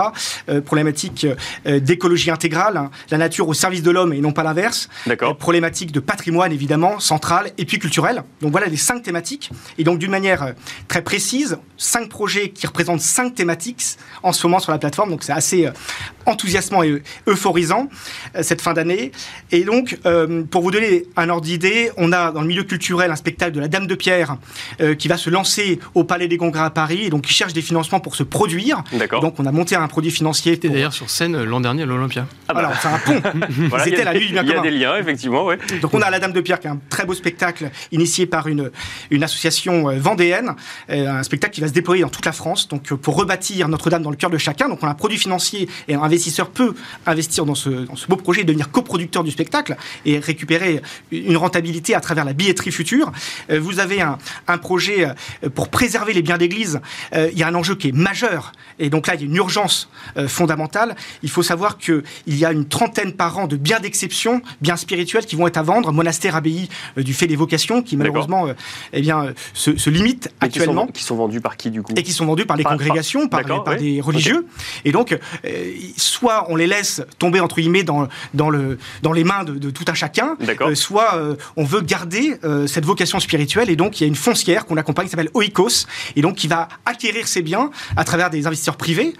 problématiques 0.66 1.26
d'écologie 1.66 2.32
intégrale, 2.32 2.78
hein, 2.78 2.92
la 3.12 3.18
nature 3.18 3.48
au 3.48 3.54
service 3.54 3.82
de 3.82 3.92
l'homme 3.92 4.14
et 4.14 4.22
non 4.22 4.32
pas 4.32 4.44
l'inverse, 4.44 4.90
problématiques 5.40 5.92
de 5.92 6.00
patrimoine 6.00 6.52
évidemment, 6.52 7.00
central 7.00 7.52
et 7.58 7.66
puis 7.66 7.80
culturel. 7.80 8.24
Donc 8.42 8.52
voilà 8.52 8.68
les 8.68 8.78
cinq 8.78 9.04
thématiques. 9.04 9.52
Et 9.78 9.84
donc 9.84 10.00
d'une 10.00 10.12
manière 10.12 10.54
très 10.88 11.02
précise, 11.02 11.58
cinq 11.78 12.10
projets 12.10 12.50
qui 12.50 12.68
représentent 12.68 13.02
cinq 13.02 13.36
thématiques 13.36 13.98
en 14.24 14.34
ce 14.34 14.46
moment 14.46 14.60
sur 14.60 14.72
la 14.72 14.78
plateforme, 14.78 15.10
donc 15.10 15.24
c'est 15.24 15.32
assez 15.32 15.70
enthousiasmant 16.26 16.84
et 16.84 17.02
euphorisant 17.28 17.59
euh, 18.36 18.44
cette 18.44 18.62
fin 18.62 18.74
d'année. 18.74 19.12
Et 19.52 19.64
donc, 19.64 19.98
euh, 20.06 20.44
pour 20.44 20.62
vous 20.62 20.72
donner 20.72 21.06
un 21.16 21.30
ordre 21.30 21.44
d'idée, 21.44 21.92
on 21.98 22.12
a 22.12 22.32
dans 22.32 22.42
le 22.42 22.48
milieu 22.48 22.64
culturel 22.64 23.12
un 23.12 23.16
spectacle 23.16 23.52
de 23.52 23.60
la 23.60 23.68
Dame 23.68 23.88
de 23.88 23.96
Pierre 23.96 24.38
euh, 24.82 24.96
qui 24.96 25.08
va 25.08 25.18
se 25.18 25.30
lancer 25.30 25.80
au 25.96 26.04
Palais 26.04 26.28
des 26.28 26.38
Congrès 26.38 26.64
à 26.64 26.70
Paris 26.70 27.06
et 27.06 27.10
donc 27.10 27.24
qui 27.24 27.34
cherche 27.34 27.54
des 27.54 27.62
financements 27.62 28.00
pour 28.00 28.16
se 28.16 28.24
produire. 28.24 28.84
Donc, 29.22 29.40
on 29.40 29.46
a 29.46 29.52
monté 29.52 29.76
un 29.76 29.88
produit 29.88 30.12
financier. 30.12 30.54
C'était 30.54 30.70
d'ailleurs 30.70 30.94
sur 30.94 31.10
scène 31.10 31.44
l'an 31.44 31.60
dernier 31.60 31.84
à 31.84 31.86
l'Olympia. 31.86 32.28
Ah 32.48 32.54
bah. 32.54 32.72
c'est 32.82 32.88
un 32.88 33.00
pont. 33.00 33.22
C'était 33.84 34.04
la 34.04 34.14
nuit 34.14 34.28
du 34.28 34.34
bien 34.34 34.44
Il 34.44 34.50
y 34.50 34.54
a 34.54 34.62
des 34.62 34.72
liens, 34.72 34.98
effectivement. 34.98 35.46
Ouais. 35.46 35.58
Donc, 35.82 35.94
on 35.94 36.02
a 36.02 36.10
la 36.10 36.20
Dame 36.20 36.34
de 36.34 36.42
Pierre 36.42 36.60
qui 36.60 36.68
est 36.68 36.72
un 36.72 36.80
très 36.90 37.06
beau 37.06 37.14
spectacle 37.14 37.70
initié 37.92 38.26
par 38.26 38.48
une, 38.48 38.72
une 39.10 39.24
association 39.24 39.98
vendéenne, 39.98 40.56
un 40.90 41.24
spectacle 41.24 41.54
qui 41.54 41.62
va 41.62 41.68
se 41.68 41.74
déployer 41.74 42.04
dans 42.04 42.10
toute 42.10 42.26
la 42.26 42.32
France. 42.32 42.68
Donc, 42.68 42.94
pour 42.94 43.16
rebâtir 43.16 43.68
Notre-Dame 43.68 44.04
dans 44.04 44.10
le 44.10 44.16
cœur 44.16 44.30
de 44.30 44.38
chacun. 44.38 44.70
Donc, 44.70 44.80
on 44.82 44.88
a 44.88 44.92
un 44.92 44.96
produit 44.96 45.18
financier 45.18 45.70
et 45.88 45.96
un 45.96 46.02
investisseur 46.02 46.50
peut 46.50 46.74
investir 47.06 47.46
dans 47.46 47.49
ce, 47.56 47.86
beau 48.08 48.16
projet 48.16 48.42
et 48.42 48.44
devenir 48.44 48.72
coproducteur 48.72 49.24
du 49.24 49.32
spectacle 49.32 49.76
et 50.06 50.20
récupérer 50.20 50.82
une 51.12 51.38
rentabilité 51.38 51.96
à 51.96 52.02
travers 52.02 52.26
la 52.26 52.34
billetterie 52.34 52.72
future. 52.72 53.12
Euh, 53.50 53.60
vous 53.60 53.80
avez 53.80 54.02
un, 54.02 54.18
projet 54.58 55.06
euh, 55.06 55.50
pour 55.50 55.70
préserver 55.70 56.14
les 56.14 56.22
biens 56.22 56.38
d'église. 56.38 56.82
Euh, 57.14 57.30
il 57.32 57.38
y 57.38 57.44
a 57.44 57.48
un 57.48 57.56
enjeu 57.56 57.76
qui 57.76 57.90
est 57.90 57.96
majeur. 57.96 58.52
Et 58.80 58.90
donc 58.90 59.08
là, 59.08 59.16
il 59.16 59.22
y 59.22 59.24
a 59.24 59.28
une 59.28 59.36
urgence 59.36 59.90
fondamentale. 60.28 60.96
Il 61.22 61.30
faut 61.30 61.44
savoir 61.44 61.78
qu'il 61.78 62.04
y 62.28 62.46
a 62.46 62.52
une 62.52 62.66
trentaine 62.66 63.12
par 63.12 63.38
an 63.38 63.48
de 63.48 63.58
biens 63.58 63.80
d'exception, 63.80 64.42
biens 64.62 64.78
spirituels 64.78 65.26
qui 65.26 65.36
vont 65.36 65.48
être 65.48 65.58
à 65.58 65.64
vendre, 65.64 65.92
monastères, 65.92 66.36
abbayes 66.36 66.70
du 66.96 67.14
fait 67.14 67.28
des 67.28 67.36
vocations, 67.36 67.82
qui 67.82 67.98
malheureusement 67.98 68.48
eh 68.94 69.02
bien, 69.02 69.34
se, 69.54 69.90
limitent 69.90 70.30
actuellement. 70.40 70.88
Qui 70.88 71.04
sont, 71.04 71.16
vendus 71.16 71.42
par 71.42 71.58
qui 71.58 71.72
du 71.72 71.82
coup? 71.82 71.94
Et 71.98 72.04
qui 72.04 72.14
sont 72.14 72.26
vendus 72.26 72.46
par 72.46 72.56
les 72.56 72.64
congrégations, 72.64 73.28
par, 73.28 73.44
des 73.78 74.00
religieux. 74.00 74.48
Et 74.86 74.94
donc, 74.94 75.18
soit 75.98 76.46
on 76.50 76.56
les 76.56 76.68
laisse 76.68 77.02
tomber 77.18 77.39
entre 77.40 77.60
guillemets 77.60 77.84
dans, 77.84 78.08
dans, 78.34 78.50
le, 78.50 78.78
dans 79.02 79.14
les 79.14 79.24
mains 79.24 79.44
de, 79.44 79.70
tout 79.70 79.86
un 79.88 79.94
chacun, 79.94 80.36
euh, 80.62 80.76
soit 80.76 81.16
euh, 81.16 81.36
on 81.58 81.64
veut 81.64 81.82
garder 81.82 82.38
euh, 82.44 82.68
cette 82.68 82.86
vocation 82.86 83.20
spirituelle. 83.20 83.70
Et 83.70 83.76
donc 83.76 84.00
il 84.00 84.04
y 84.04 84.06
a 84.06 84.08
une 84.08 84.16
foncière 84.16 84.66
qu'on 84.66 84.78
accompagne 84.78 85.06
qui 85.06 85.12
s'appelle 85.12 85.30
Oikos. 85.34 85.86
Et 86.16 86.22
donc 86.22 86.36
qui 86.36 86.48
va 86.48 86.68
acquérir 86.86 87.28
ces 87.28 87.42
biens 87.42 87.70
à 87.96 88.04
travers 88.04 88.30
des 88.30 88.48
investisseurs 88.48 88.78
privés 88.78 89.14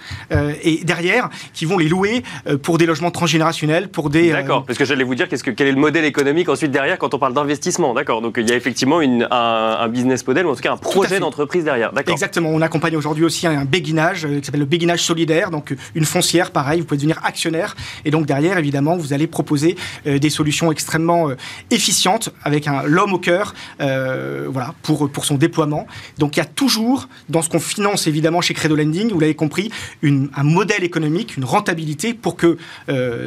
et 0.64 0.84
derrière 0.84 1.30
qui 1.54 1.66
vont 1.66 1.78
les 1.78 1.88
louer 1.88 2.24
pour 2.62 2.78
des 2.78 2.86
logements 2.86 3.12
transgénérationnels, 3.12 3.90
pour 3.90 4.10
des... 4.10 4.32
D'accord, 4.32 4.66
parce 4.66 4.78
que 4.78 4.86
j'allais 4.86 5.04
vous 5.04 5.16
dire 5.16 5.28
qu'est-ce 5.28 5.44
que, 5.44 5.52
quel 5.52 5.68
est 5.68 5.72
le 5.72 5.80
modèle 5.80 6.06
économique 6.06 6.50
ensuite 6.50 6.72
derrière 6.72 6.98
quand 6.98 7.14
on 7.14 7.20
parle 7.20 7.34
d'investissement, 7.34 7.94
d'accord. 7.94 8.22
Donc 8.22 8.36
il 8.38 8.50
y 8.50 8.52
a 8.52 8.56
effectivement 8.56 9.02
une, 9.02 9.28
un, 9.32 9.88
business 9.88 10.26
model 10.26 10.46
ou 10.46 10.52
en 10.52 10.56
tout 10.56 10.62
cas 10.62 10.74
un 10.74 10.78
projet 10.78 11.20
d'entreprise 11.20 11.64
derrière, 11.64 11.92
d'accord. 11.94 12.14
Exactement, 12.14 12.50
on 12.50 12.62
accompagne 12.62 12.96
aujourd'hui 12.96 13.24
aussi 13.24 13.48
un, 13.48 13.66
béguinage 13.66 14.28
qui 14.28 14.46
s'appelle 14.46 14.62
le 14.62 14.66
béguinage 14.66 15.04
solidaire, 15.04 15.52
donc 15.52 15.76
une 15.96 16.06
foncière 16.06 16.52
pareil, 16.52 16.80
vous 16.80 16.86
pouvez 16.86 16.98
devenir 16.98 17.20
actionnaire. 17.24 17.76
Et 18.06 18.12
donc 18.12 18.26
derrière, 18.26 18.58
évidemment, 18.58 18.98
vous 18.98 19.14
allez 19.14 19.28
proposer 19.28 19.76
euh, 20.08 20.20
des 20.20 20.30
solutions 20.30 20.72
extrêmement 20.72 21.30
euh, 21.30 21.36
efficientes 21.72 22.30
avec 22.44 22.68
un 22.68 22.84
l'homme 22.84 23.14
au 23.14 23.20
cœur, 23.20 23.54
euh, 23.82 24.50
pour, 24.84 25.26
son 25.26 25.36
déploiement. 25.36 25.88
Donc 26.18 26.38
il 26.38 26.40
y 26.40 26.44
a 26.44 26.46
toujours, 26.46 27.08
dans 27.30 27.42
ce 27.42 27.50
qu'on 27.50 27.60
finance 27.60 28.08
évidemment 28.08 28.42
chez 28.42 28.54
Credo 28.54 28.76
Lending, 28.76 29.12
vous 29.12 29.20
l'avez 29.20 29.36
compris, 29.36 29.72
un 30.04 30.44
modèle 30.44 30.84
économique, 30.84 31.38
une 31.38 31.46
rentabilité 31.46 32.14
pour 32.14 32.36
que 32.36 32.58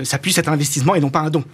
ça 0.04 0.18
puisse 0.18 0.38
être 0.38 0.48
un 0.48 0.52
investissement 0.52 0.94
et 0.94 1.00
non 1.00 1.10
pas 1.10 1.20
un 1.20 1.30
don. 1.30 1.44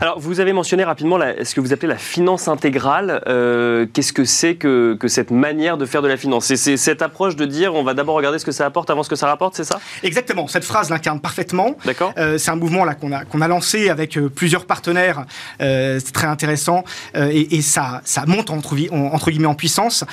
Alors, 0.00 0.18
vous 0.18 0.40
avez 0.40 0.52
mentionné 0.52 0.84
rapidement 0.84 1.18
ce 1.42 1.54
que 1.54 1.60
vous 1.60 1.72
appelez 1.72 1.88
la 1.88 1.98
finance 1.98 2.48
intégrale. 2.48 3.22
Euh, 3.26 3.86
qu'est-ce 3.92 4.12
que 4.12 4.24
c'est 4.24 4.54
que, 4.54 4.96
cette 5.06 5.30
manière 5.30 5.76
de 5.76 5.86
faire 5.86 6.02
de 6.02 6.08
la 6.08 6.16
finance? 6.16 6.52
C'est 6.54 6.76
cette 6.76 7.02
approche 7.02 7.36
de 7.36 7.44
dire 7.44 7.74
on 7.74 7.82
va 7.82 7.94
d'abord 7.94 8.14
regarder 8.14 8.38
ce 8.38 8.44
que 8.44 8.52
ça 8.52 8.66
apporte 8.66 8.90
avant 8.90 9.02
ce 9.02 9.10
que 9.10 9.16
ça 9.16 9.26
rapporte, 9.26 9.54
c'est 9.56 9.64
ça? 9.64 9.80
Exactement. 10.02 10.46
Cette 10.48 10.64
phrase 10.64 10.90
l'incarne 10.90 11.20
parfaitement. 11.20 11.76
D'accord. 11.84 12.12
Euh, 12.18 12.38
c'est 12.38 12.50
un 12.50 12.56
mouvement 12.56 12.84
là 12.84 12.94
qu'on 12.94 13.12
a, 13.12 13.24
qu'on 13.24 13.40
a 13.40 13.48
lancé 13.48 13.88
avec 13.88 14.16
euh, 14.16 14.28
plusieurs 14.28 14.66
partenaires. 14.66 15.24
c'est 15.58 16.12
très 16.12 16.26
intéressant 16.26 16.84
et, 17.14 17.62
ça, 17.62 18.00
ça 18.04 18.24
monte 18.26 18.50
entre, 18.50 18.74
entre 18.92 19.30
guillemets 19.30 19.46
en 19.46 19.54
puissance. 19.54 20.04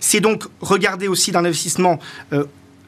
c'est 0.00 0.20
donc 0.20 0.44
regarder 0.60 1.08
aussi 1.08 1.32
d'un 1.32 1.44
investissement 1.44 1.98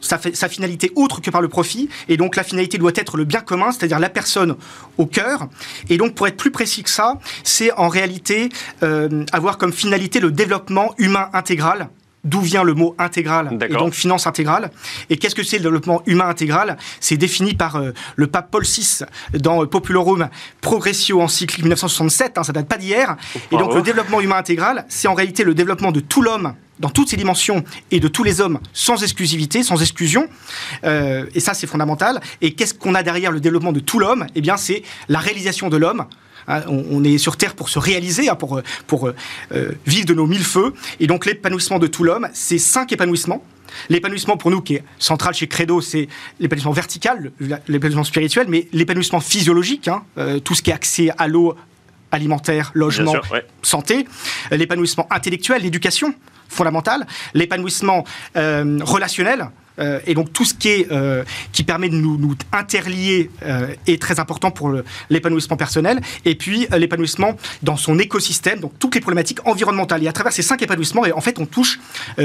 sa, 0.03 0.19
sa, 0.19 0.49
finalité 0.49 0.93
autre 0.95 1.23
que 1.23 1.31
par 1.31 1.41
le 1.41 1.49
profit. 1.49 1.88
Et 2.09 2.19
donc 2.19 2.37
la 2.37 2.43
finalité 2.43 2.77
doit 2.77 2.93
être 2.95 3.17
le 3.17 3.25
bien 3.25 3.41
commun, 3.41 3.73
c'est-à-dire 3.73 3.99
la 3.99 4.11
personne 4.11 4.57
au 4.99 5.07
cœur. 5.07 5.49
Et 5.88 5.97
donc 5.97 6.15
pour 6.15 6.27
être 6.27 6.37
plus 6.37 6.51
précis 6.51 6.83
que 6.83 6.91
ça, 6.91 7.19
c'est 7.45 7.73
en 7.73 7.88
réalité 7.88 8.51
euh, 8.83 9.25
avoir 9.33 9.57
comme 9.57 9.73
finalité 9.73 10.21
le 10.21 10.31
développement 10.31 10.95
humain 10.99 11.31
intégral 11.33 11.88
d'où 12.25 12.41
vient 12.41 12.62
le 12.62 12.75
mot 12.75 12.95
intégral 12.99 13.59
et 13.69 13.73
donc 13.73 13.95
finance 13.95 14.27
intégrale. 14.27 14.71
Et 15.11 15.17
qu'est-ce 15.17 15.35
que 15.35 15.43
c'est 15.43 15.57
le 15.57 15.65
développement 15.65 16.03
humain 16.07 16.29
intégral? 16.29 16.77
C'est 17.01 17.17
défini 17.17 17.55
par 17.55 17.77
euh, 17.77 17.91
le 18.17 18.27
pape 18.29 18.51
Paul 18.51 18.62
VI 18.62 19.01
dans 19.35 19.67
Populorum 19.67 20.29
Progressio 20.61 21.21
encyclique 21.21 21.62
1967, 21.65 22.38
hein, 22.38 22.45
ça 22.45 22.53
date 22.53 22.69
pas 22.69 22.79
d'hier. 22.79 23.17
Et 23.51 23.57
donc 23.57 23.75
le 23.75 23.83
développement 23.83 24.21
humain 24.21 24.37
intégral, 24.37 24.85
c'est 24.88 25.09
en 25.09 25.15
réalité 25.15 25.43
le 25.45 25.55
développement 25.55 25.91
de 25.91 26.01
tout 26.01 26.23
l'homme 26.23 26.55
dans 26.83 26.90
toutes 26.90 27.09
ses 27.09 27.16
dimensions 27.16 27.64
et 27.90 28.01
de 28.01 28.09
tous 28.09 28.25
les 28.25 28.42
hommes 28.42 28.59
sans 28.75 29.03
exclusivité, 29.03 29.62
sans 29.62 29.81
exclusion. 29.81 30.29
Euh, 30.85 31.25
et 31.35 31.40
ça, 31.40 31.55
c'est 31.55 31.68
fondamental. 31.68 32.21
Et 32.42 32.53
qu'est-ce 32.53 32.75
qu'on 32.75 32.95
a 32.95 33.03
derrière 33.03 33.31
le 33.31 33.40
développement 33.40 33.73
de 33.73 33.81
tout 33.81 33.99
l'homme? 33.99 34.27
Eh 34.35 34.42
bien, 34.42 34.57
c'est 34.59 34.83
la 35.09 35.21
réalisation 35.21 35.71
de 35.71 35.77
l'homme. 35.79 36.05
Hein, 36.49 36.62
on, 36.66 37.05
est 37.05 37.18
sur 37.18 37.37
Terre 37.37 37.55
pour 37.55 37.68
se 37.68 37.79
réaliser, 37.79 38.29
hein, 38.29 38.35
pour, 38.35 38.61
pour 38.88 39.09
euh, 39.09 39.73
vivre 39.87 40.07
de 40.07 40.14
nos 40.14 40.27
mille 40.27 40.42
feux. 40.42 40.75
Et 40.99 41.07
donc 41.07 41.25
l'épanouissement 41.25 41.79
de 41.79 41.87
tout 41.87 42.03
l'homme, 42.03 42.29
c'est 42.33 42.59
cinq 42.59 42.92
épanouissements. 42.92 43.45
L'épanouissement 43.88 44.37
pour 44.37 44.51
nous 44.51 44.61
qui 44.61 44.75
est 44.75 44.85
central 44.99 45.35
chez 45.35 45.47
Credo, 45.47 45.81
c'est 45.81 46.09
l'épanouissement 46.40 46.73
vertical, 46.73 47.31
l'épanouissement 47.68 48.05
spirituel, 48.05 48.47
mais 48.49 48.66
l'épanouissement 48.73 49.21
physiologique, 49.21 49.87
hein, 49.87 50.03
euh, 50.18 50.40
tout 50.40 50.57
ce 50.57 50.62
qui 50.62 50.71
est 50.71 50.75
accès 50.75 51.11
à 51.16 51.29
l'eau, 51.29 51.55
alimentaire, 52.11 52.73
logement, 52.75 53.14
santé, 53.62 54.07
l'épanouissement 54.51 55.07
intellectuel, 55.11 55.62
l'éducation 55.62 56.12
fondamentale, 56.53 57.07
l'épanouissement 57.35 58.05
euh, 58.37 58.79
relationnel, 58.83 59.49
euh, 59.79 60.01
et 60.07 60.15
donc 60.15 60.33
tout 60.33 60.45
ce 60.45 60.55
qui, 60.55 60.69
est, 60.69 60.93
euh, 60.93 61.25
qui 61.53 61.63
permet 61.63 61.89
de 61.89 61.95
nous, 61.95 62.19
nous 62.19 62.35
interlier 62.53 63.31
euh, 63.45 63.69
est 63.87 64.01
très 64.01 64.21
important 64.21 64.51
pour 64.51 64.73
l'épanouissement 65.11 65.57
personnel. 65.57 66.01
Et 66.25 66.35
puis 66.35 66.67
l'épanouissement 66.77 67.37
dans 67.63 67.77
son 67.77 67.99
écosystème, 67.99 68.61
donc 68.61 68.73
toutes 68.79 68.95
les 68.95 69.01
problématiques 69.01 69.39
environnementales. 69.47 70.03
Et 70.03 70.09
à 70.09 70.13
travers 70.13 70.33
ces 70.33 70.43
cinq 70.43 70.63
épanouissements, 70.63 71.07
et 71.07 71.13
en 71.13 71.21
fait, 71.21 71.39
on 71.39 71.47
touche 71.47 71.81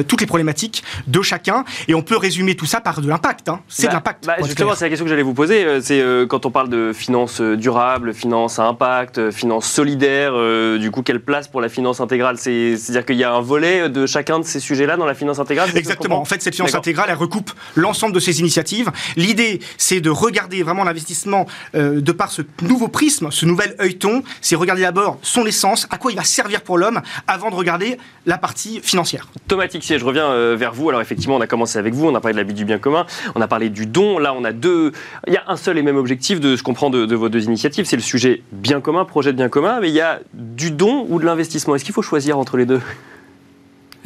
toutes 0.07 0.21
les 0.21 0.27
problématiques 0.27 0.83
de 1.07 1.21
chacun. 1.21 1.63
Et 1.87 1.95
on 1.95 2.01
peut 2.01 2.17
résumer 2.17 2.55
tout 2.55 2.65
ça 2.65 2.81
par 2.81 3.01
de 3.01 3.07
l'impact. 3.07 3.49
Hein. 3.49 3.61
C'est 3.67 3.83
de 3.83 3.87
bah, 3.87 3.93
l'impact. 3.93 4.25
Bah, 4.25 4.35
justement, 4.43 4.75
c'est 4.75 4.85
la 4.85 4.89
question 4.89 5.05
que 5.05 5.09
j'allais 5.09 5.23
vous 5.23 5.33
poser. 5.33 5.81
C'est 5.81 6.03
quand 6.29 6.45
on 6.45 6.51
parle 6.51 6.69
de 6.69 6.91
finances 6.93 7.41
durables, 7.41 8.13
finances 8.13 8.59
à 8.59 8.65
impact, 8.65 9.31
finances 9.31 9.69
solidaires, 9.69 10.33
du 10.79 10.91
coup, 10.91 11.01
quelle 11.01 11.19
place 11.19 11.47
pour 11.47 11.61
la 11.61 11.69
finance 11.69 11.99
intégrale? 11.99 12.37
C'est-à-dire 12.37 13.05
qu'il 13.05 13.17
y 13.17 13.23
a 13.23 13.33
un 13.33 13.41
volet 13.41 13.89
de 13.89 14.05
chacun 14.05 14.39
de 14.39 14.45
ces 14.45 14.59
sujets-là 14.59 14.97
dans 14.97 15.05
la 15.05 15.15
finance 15.15 15.39
intégrale 15.39 15.69
Exactement. 15.75 16.21
En 16.21 16.25
fait, 16.25 16.41
cette 16.41 16.55
finance 16.55 16.75
intégrale, 16.75 17.07
elle 17.09 17.17
recoupe 17.17 17.36
l'ensemble 17.75 18.13
de 18.13 18.19
ces 18.19 18.39
initiatives. 18.39 18.91
L'idée, 19.15 19.59
c'est 19.77 20.01
de 20.01 20.09
regarder 20.09 20.63
vraiment 20.63 20.83
l'investissement 20.83 21.45
euh, 21.75 22.01
de 22.01 22.11
par 22.11 22.31
ce 22.31 22.41
nouveau 22.61 22.87
prisme, 22.87 23.29
ce 23.31 23.45
nouvel 23.45 23.75
œilleton. 23.79 24.23
C'est 24.41 24.55
regarder 24.55 24.81
d'abord 24.83 25.19
son 25.21 25.45
essence, 25.45 25.87
à 25.89 25.97
quoi 25.97 26.11
il 26.11 26.15
va 26.15 26.23
servir 26.23 26.61
pour 26.61 26.77
l'homme, 26.77 27.01
avant 27.27 27.49
de 27.49 27.55
regarder 27.55 27.97
la 28.25 28.37
partie 28.37 28.79
financière. 28.81 29.27
Thomas 29.47 29.67
Tixier, 29.67 29.99
je 29.99 30.05
reviens 30.05 30.29
euh, 30.29 30.55
vers 30.57 30.73
vous. 30.73 30.89
Alors 30.89 31.01
effectivement, 31.01 31.35
on 31.35 31.41
a 31.41 31.47
commencé 31.47 31.79
avec 31.79 31.93
vous, 31.93 32.07
on 32.07 32.15
a 32.15 32.21
parlé 32.21 32.33
de 32.33 32.39
la 32.39 32.43
vie 32.43 32.53
du 32.53 32.65
bien 32.65 32.79
commun, 32.79 33.05
on 33.35 33.41
a 33.41 33.47
parlé 33.47 33.69
du 33.69 33.85
don. 33.85 34.19
Là, 34.19 34.33
on 34.33 34.43
a 34.43 34.51
deux. 34.51 34.91
Il 35.27 35.33
y 35.33 35.37
a 35.37 35.43
un 35.47 35.57
seul 35.57 35.77
et 35.77 35.81
même 35.81 35.97
objectif 35.97 36.39
de 36.39 36.55
ce 36.55 36.63
qu'on 36.63 36.73
prend 36.73 36.89
de, 36.89 37.15
vos 37.15 37.29
deux 37.29 37.45
initiatives, 37.45 37.85
c'est 37.85 37.95
le 37.95 38.01
sujet 38.01 38.43
bien 38.51 38.81
commun, 38.81 39.05
projet 39.05 39.31
de 39.31 39.37
bien 39.37 39.49
commun. 39.49 39.79
Mais 39.81 39.89
il 39.89 39.95
y 39.95 40.01
a 40.01 40.19
du 40.33 40.71
don 40.71 41.05
ou 41.09 41.19
de 41.19 41.25
l'investissement. 41.25 41.75
Est-ce 41.75 41.85
qu'il 41.85 41.93
faut 41.93 42.01
choisir 42.01 42.37
entre 42.37 42.57
les 42.57 42.65
deux? 42.65 42.81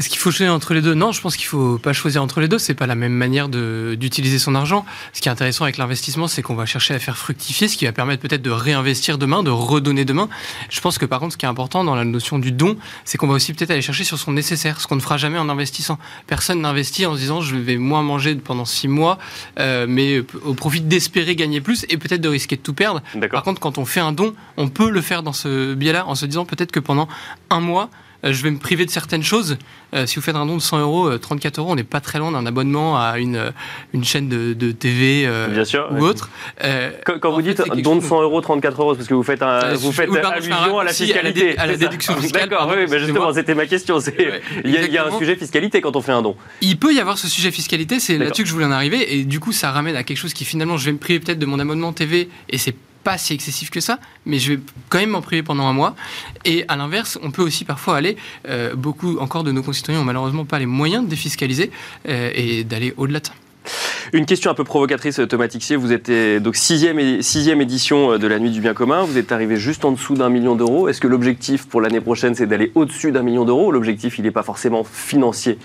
Est-ce 0.01 0.09
qu'il 0.09 0.17
faut 0.17 0.31
choisir 0.31 0.51
entre 0.51 0.73
les 0.73 0.81
deux 0.81 0.95
Non, 0.95 1.11
je 1.11 1.21
pense 1.21 1.37
qu'il 1.37 1.45
faut 1.45 1.77
pas 1.77 1.93
choisir 1.93 2.23
entre 2.23 2.41
les 2.41 2.47
deux. 2.47 2.57
C'est 2.57 2.73
pas 2.73 2.87
la 2.87 2.95
même 2.95 3.13
manière 3.13 3.49
d'utiliser 3.49 4.39
son 4.39 4.55
argent. 4.55 4.83
Ce 5.13 5.21
qui 5.21 5.29
est 5.29 5.31
intéressant 5.31 5.63
avec 5.63 5.77
l'investissement, 5.77 6.27
c'est 6.27 6.41
qu'on 6.41 6.55
va 6.55 6.65
chercher 6.65 6.95
à 6.95 6.99
faire 6.99 7.19
fructifier, 7.19 7.67
ce 7.67 7.77
qui 7.77 7.85
va 7.85 7.91
permettre 7.91 8.19
peut-être 8.23 8.41
de 8.41 8.49
réinvestir 8.49 9.19
demain, 9.19 9.43
de 9.43 9.51
redonner 9.51 10.03
demain. 10.03 10.27
Je 10.71 10.81
pense 10.81 10.97
que 10.97 11.05
par 11.05 11.19
contre, 11.19 11.33
ce 11.33 11.37
qui 11.37 11.45
est 11.45 11.49
important 11.49 11.83
dans 11.83 11.93
la 11.93 12.03
notion 12.03 12.39
du 12.39 12.51
don, 12.51 12.77
c'est 13.05 13.19
qu'on 13.19 13.27
va 13.27 13.35
aussi 13.35 13.53
peut-être 13.53 13.69
aller 13.69 13.83
chercher 13.83 14.03
sur 14.03 14.17
son 14.17 14.31
nécessaire, 14.31 14.81
ce 14.81 14.87
qu'on 14.87 14.95
ne 14.95 15.01
fera 15.01 15.17
jamais 15.17 15.37
en 15.37 15.49
investissant. 15.49 15.99
Personne 16.25 16.61
n'investit 16.61 17.05
en 17.05 17.13
se 17.13 17.19
disant 17.19 17.41
je 17.41 17.55
vais 17.55 17.77
moins 17.77 18.01
manger 18.01 18.33
pendant 18.33 18.65
six 18.65 18.87
mois, 18.87 19.19
euh, 19.59 19.85
mais 19.87 20.23
au 20.43 20.55
profit 20.55 20.81
d'espérer 20.81 21.35
gagner 21.35 21.61
plus 21.61 21.85
et 21.89 21.97
peut-être 21.97 22.21
de 22.21 22.29
risquer 22.29 22.55
de 22.55 22.61
tout 22.61 22.73
perdre. 22.73 23.03
Par 23.29 23.43
contre, 23.43 23.61
quand 23.61 23.77
on 23.77 23.85
fait 23.85 23.99
un 23.99 24.13
don, 24.13 24.33
on 24.57 24.67
peut 24.67 24.89
le 24.89 25.01
faire 25.01 25.21
dans 25.21 25.33
ce 25.33 25.75
biais-là 25.75 26.07
en 26.07 26.15
se 26.15 26.25
disant 26.25 26.45
peut-être 26.45 26.71
que 26.71 26.79
pendant 26.79 27.07
un 27.51 27.59
mois, 27.59 27.91
je 28.23 28.43
vais 28.43 28.51
me 28.51 28.59
priver 28.59 28.85
de 28.85 28.91
certaines 28.91 29.23
choses. 29.23 29.57
Euh, 29.93 30.05
si 30.05 30.15
vous 30.15 30.21
faites 30.21 30.35
un 30.35 30.45
don 30.45 30.55
de 30.55 30.61
100 30.61 30.79
euros, 30.79 31.17
34 31.17 31.57
euh, 31.57 31.61
euros, 31.61 31.71
on 31.71 31.75
n'est 31.75 31.83
pas 31.83 31.99
très 31.99 32.19
loin 32.19 32.31
d'un 32.31 32.45
abonnement 32.45 32.97
à 32.97 33.19
une, 33.19 33.51
une 33.93 34.03
chaîne 34.03 34.29
de, 34.29 34.53
de 34.53 34.71
TV 34.71 35.29
ou 35.91 36.03
autre. 36.03 36.29
quand, 37.05 37.31
vous 37.31 37.41
dites 37.41 37.61
don 37.81 37.95
de 37.95 38.01
100 38.01 38.21
euros, 38.21 38.41
34 38.41 38.81
euros, 38.81 38.95
parce 38.95 39.07
que 39.07 39.13
vous 39.13 39.23
faites, 39.23 39.41
un, 39.41 39.73
vous 39.73 39.91
faites 39.91 40.09
allusion 40.13 40.79
à 40.79 40.83
la 40.83 40.93
fiscalité. 40.93 41.57
À 41.57 41.65
la, 41.65 41.77
déduction 41.77 42.15
fiscale. 42.15 42.49
D'accord, 42.49 42.71
oui, 42.71 42.85
mais 42.89 42.99
justement, 42.99 43.33
c'était 43.33 43.55
ma 43.55 43.65
question. 43.65 43.99
il, 44.63 44.71
y 44.71 44.97
a, 44.97 45.07
un 45.07 45.17
sujet 45.17 45.35
fiscalité 45.35 45.81
quand 45.81 45.95
on 45.95 46.01
fait 46.01 46.11
un 46.11 46.21
don. 46.21 46.35
Il 46.61 46.77
peut 46.77 46.93
y 46.93 46.99
avoir 46.99 47.17
ce 47.17 47.27
sujet 47.27 47.51
fiscalité, 47.51 47.99
c'est 47.99 48.17
là-dessus 48.17 48.43
que 48.43 48.49
je 48.49 48.53
voulais 48.53 48.65
en 48.65 48.71
arriver, 48.71 49.15
et 49.15 49.23
du 49.23 49.39
coup, 49.39 49.51
ça 49.51 49.71
ramène 49.71 49.95
à 49.95 50.03
quelque 50.03 50.17
chose 50.17 50.33
qui 50.33 50.45
finalement, 50.45 50.77
je 50.77 50.85
vais 50.85 50.91
me 50.91 50.97
priver 50.97 51.19
peut-être 51.19 51.39
de 51.39 51.45
mon 51.45 51.59
abonnement 51.59 51.93
TV, 51.93 52.29
et 52.49 52.57
c'est 52.57 52.75
pas 53.03 53.17
si 53.17 53.33
excessif 53.33 53.69
que 53.69 53.79
ça, 53.79 53.99
mais 54.25 54.39
je 54.39 54.53
vais 54.53 54.59
quand 54.89 54.99
même 54.99 55.11
m'en 55.11 55.21
priver 55.21 55.43
pendant 55.43 55.67
un 55.67 55.73
mois. 55.73 55.95
Et 56.45 56.65
à 56.67 56.75
l'inverse, 56.75 57.19
on 57.21 57.31
peut 57.31 57.41
aussi 57.41 57.65
parfois 57.65 57.97
aller, 57.97 58.17
euh, 58.47 58.75
beaucoup 58.75 59.17
encore 59.19 59.43
de 59.43 59.51
nos 59.51 59.63
concitoyens 59.63 59.99
n'ont 59.99 60.05
malheureusement 60.05 60.45
pas 60.45 60.59
les 60.59 60.65
moyens 60.65 61.03
de 61.03 61.09
défiscaliser 61.09 61.71
euh, 62.07 62.31
et 62.33 62.63
d'aller 62.63 62.93
au-delà. 62.97 63.19
Une 64.13 64.25
question 64.25 64.49
un 64.49 64.55
peu 64.55 64.63
provocatrice, 64.63 65.21
Thomas 65.29 65.47
Tixier. 65.47 65.75
Vous 65.75 65.93
êtes 65.93 66.11
donc 66.41 66.55
sixième, 66.55 67.21
sixième 67.21 67.61
édition 67.61 68.17
de 68.17 68.27
la 68.27 68.39
Nuit 68.39 68.49
du 68.49 68.59
Bien 68.59 68.73
Commun. 68.73 69.03
Vous 69.03 69.17
êtes 69.17 69.31
arrivé 69.31 69.57
juste 69.57 69.85
en 69.85 69.91
dessous 69.91 70.15
d'un 70.15 70.29
million 70.29 70.55
d'euros. 70.55 70.89
Est-ce 70.89 70.99
que 70.99 71.07
l'objectif 71.07 71.67
pour 71.67 71.79
l'année 71.79 72.01
prochaine, 72.01 72.33
c'est 72.33 72.47
d'aller 72.47 72.71
au-dessus 72.73 73.11
d'un 73.11 73.21
million 73.21 73.45
d'euros 73.45 73.71
L'objectif, 73.71 74.17
il 74.17 74.23
n'est 74.23 74.31
pas 74.31 74.43
forcément 74.43 74.83
financier? 74.83 75.59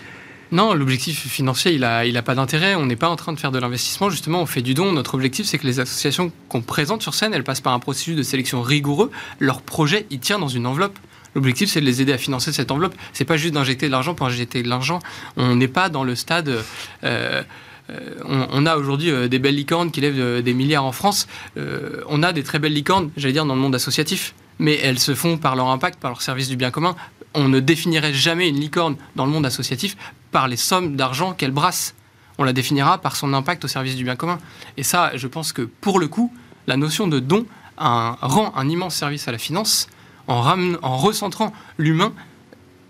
Non, 0.52 0.74
l'objectif 0.74 1.26
financier, 1.26 1.72
il 1.72 1.80
n'a 1.80 1.98
a 1.98 2.22
pas 2.22 2.35
d'intérêt. 2.35 2.76
On 2.76 2.87
n'est 2.87 2.96
pas 2.96 3.09
en 3.09 3.16
train 3.16 3.32
de 3.32 3.40
faire 3.40 3.50
de 3.50 3.59
l'investissement. 3.59 4.11
Justement, 4.11 4.40
on 4.40 4.46
fait 4.46 4.62
du 4.62 4.74
don. 4.74 4.92
Notre 4.92 5.14
objectif, 5.14 5.46
c'est 5.46 5.59
que 5.59 5.66
les 5.66 5.80
associations 5.80 6.30
qu'on 6.48 6.62
présente 6.62 7.02
sur 7.02 7.14
scène, 7.14 7.35
elles 7.35 7.44
passent 7.44 7.61
par 7.61 7.72
un 7.72 7.80
processus 7.80 8.16
de 8.16 8.22
sélection 8.22 8.62
rigoureux. 8.62 9.11
Leur 9.40 9.62
projet, 9.62 10.06
il 10.11 10.20
tient 10.20 10.38
dans 10.38 10.48
une 10.48 10.66
enveloppe. 10.66 10.98
L'objectif, 11.35 11.68
c'est 11.68 11.80
de 11.80 11.85
les 11.85 12.00
aider 12.00 12.12
à 12.12 12.18
financer 12.18 12.52
cette 12.52 12.70
enveloppe. 12.70 12.94
C'est 13.12 13.24
pas 13.24 13.37
juste 13.37 13.54
d'injecter 13.54 13.87
de 13.87 13.92
l'argent 13.92 14.14
pour 14.14 14.26
injecter 14.26 14.62
de 14.62 14.68
l'argent. 14.68 15.00
On 15.37 15.56
n'est 15.56 15.68
pas 15.68 15.88
dans 15.88 16.04
le 16.04 16.14
stade. 16.14 16.48
Euh, 16.48 17.42
euh, 17.90 18.11
on, 18.24 18.66
a 18.66 18.76
aujourd'hui 18.76 19.11
euh, 19.11 19.28
des 19.28 19.38
belles 19.38 19.54
licornes 19.54 19.90
qui 19.90 20.00
lèvent 20.00 20.42
des 20.42 20.54
milliards 20.54 20.85
en 20.85 20.92
France. 20.92 21.26
on 21.56 22.22
a 22.22 22.32
des 22.32 22.42
très 22.42 22.59
belles 22.59 22.72
licornes, 22.72 23.11
j'allais 23.16 23.35
dire, 23.35 23.44
dans 23.44 23.54
le 23.54 23.61
monde 23.61 23.74
associatif 23.74 24.35
mais 24.59 24.78
elles 24.82 24.98
se 24.98 25.14
font 25.14 25.37
par 25.37 25.56
leur 25.56 25.68
impact, 25.68 26.00
par 26.00 26.11
leur 26.11 26.22
service 26.22 26.48
du 26.48 26.56
bien 26.56 26.70
commun. 26.70 26.96
On 27.37 27.49
ne 27.49 27.61
définirait 27.61 28.14
jamais 28.14 28.49
une 28.49 28.59
licorne 28.59 28.96
dans 29.14 29.27
le 29.27 29.31
monde 29.31 29.44
associatif 29.44 29.96
par 30.33 30.49
les 30.49 30.57
sommes 30.57 30.96
d'argent 30.96 31.35
qu'elle 31.35 31.51
brasse. 31.51 31.94
On 32.38 32.44
la 32.44 32.55
définira 32.55 32.99
par 32.99 33.14
son 33.14 33.35
impact 33.35 33.64
au 33.64 33.68
service 33.68 33.94
du 33.94 34.05
bien 34.05 34.16
commun. 34.16 34.38
Et 34.79 34.83
ça, 34.83 35.12
je 35.14 35.27
pense 35.27 35.53
que 35.53 35.62
pour 35.62 36.01
le 36.01 36.09
coup, 36.09 36.33
la 36.66 36.77
notion 36.79 37.07
de 37.07 37.20
don 37.20 37.46
rend 37.77 38.53
un 38.57 38.68
immense 38.68 38.94
service 38.94 39.29
à 39.29 39.33
la 39.33 39.38
finance 39.38 39.87
en, 40.29 40.75
en 40.83 40.96
recentrant 40.96 41.53
l'humain 41.77 42.12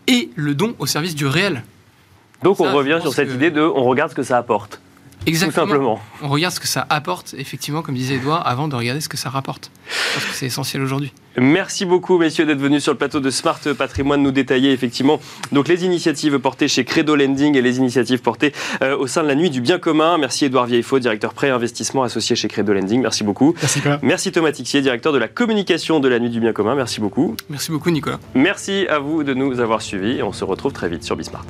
et 0.06 0.30
le 0.36 0.54
don 0.54 0.76
au 0.78 0.86
service 0.86 1.16
du 1.16 1.26
réel. 1.26 1.64
Donc 2.42 2.60
on 2.60 2.72
revient 2.72 2.98
sur 3.02 3.12
cette 3.12 3.32
idée 3.32 3.50
de 3.50 3.62
on 3.62 3.84
regarde 3.84 4.10
ce 4.10 4.14
que 4.14 4.22
ça 4.22 4.38
apporte. 4.38 4.80
Exactement. 5.26 5.66
Tout 5.66 5.70
simplement. 5.70 6.00
On 6.22 6.28
regarde 6.28 6.54
ce 6.54 6.60
que 6.60 6.68
ça 6.68 6.86
apporte, 6.88 7.34
effectivement, 7.38 7.82
comme 7.82 7.94
disait 7.94 8.16
Edouard, 8.16 8.46
avant 8.46 8.68
de 8.68 8.76
regarder 8.76 9.00
ce 9.00 9.08
que 9.08 9.16
ça 9.16 9.30
rapporte. 9.30 9.70
Parce 10.14 10.26
que 10.26 10.34
c'est 10.34 10.46
essentiel 10.46 10.82
aujourd'hui. 10.82 11.12
Merci 11.38 11.84
beaucoup, 11.84 12.16
messieurs, 12.18 12.46
d'être 12.46 12.60
venus 12.60 12.82
sur 12.82 12.92
le 12.92 12.98
plateau 12.98 13.20
de 13.20 13.30
Smart 13.30 13.60
Patrimoine 13.76 14.22
nous 14.22 14.30
détailler 14.30 14.72
effectivement 14.72 15.20
donc 15.52 15.68
les 15.68 15.84
initiatives 15.84 16.38
portées 16.38 16.68
chez 16.68 16.84
Credo 16.84 17.14
Lending 17.14 17.56
et 17.56 17.62
les 17.62 17.76
initiatives 17.76 18.20
portées 18.20 18.52
euh, 18.82 18.96
au 18.96 19.06
sein 19.06 19.22
de 19.22 19.28
la 19.28 19.34
Nuit 19.34 19.50
du 19.50 19.60
Bien 19.60 19.78
Commun. 19.78 20.16
Merci 20.16 20.46
Edouard 20.46 20.66
Vieillefaux, 20.66 20.98
directeur 20.98 21.34
pré-investissement 21.34 22.02
associé 22.04 22.36
chez 22.36 22.48
Credo 22.48 22.72
Lending. 22.72 23.02
Merci 23.02 23.22
beaucoup. 23.22 23.54
Merci, 23.60 23.82
Merci 24.02 24.32
Thomas 24.32 24.52
Tixier, 24.52 24.80
directeur 24.80 25.12
de 25.12 25.18
la 25.18 25.28
communication 25.28 26.00
de 26.00 26.08
la 26.08 26.18
Nuit 26.18 26.30
du 26.30 26.40
Bien 26.40 26.52
Commun. 26.52 26.74
Merci 26.74 27.00
beaucoup. 27.00 27.36
Merci 27.50 27.70
beaucoup, 27.70 27.90
Nicolas. 27.90 28.18
Merci 28.34 28.86
à 28.88 28.98
vous 28.98 29.22
de 29.22 29.34
nous 29.34 29.60
avoir 29.60 29.82
suivis 29.82 30.18
et 30.18 30.22
on 30.22 30.32
se 30.32 30.44
retrouve 30.44 30.72
très 30.72 30.88
vite 30.88 31.04
sur 31.04 31.16
Bismart. 31.16 31.44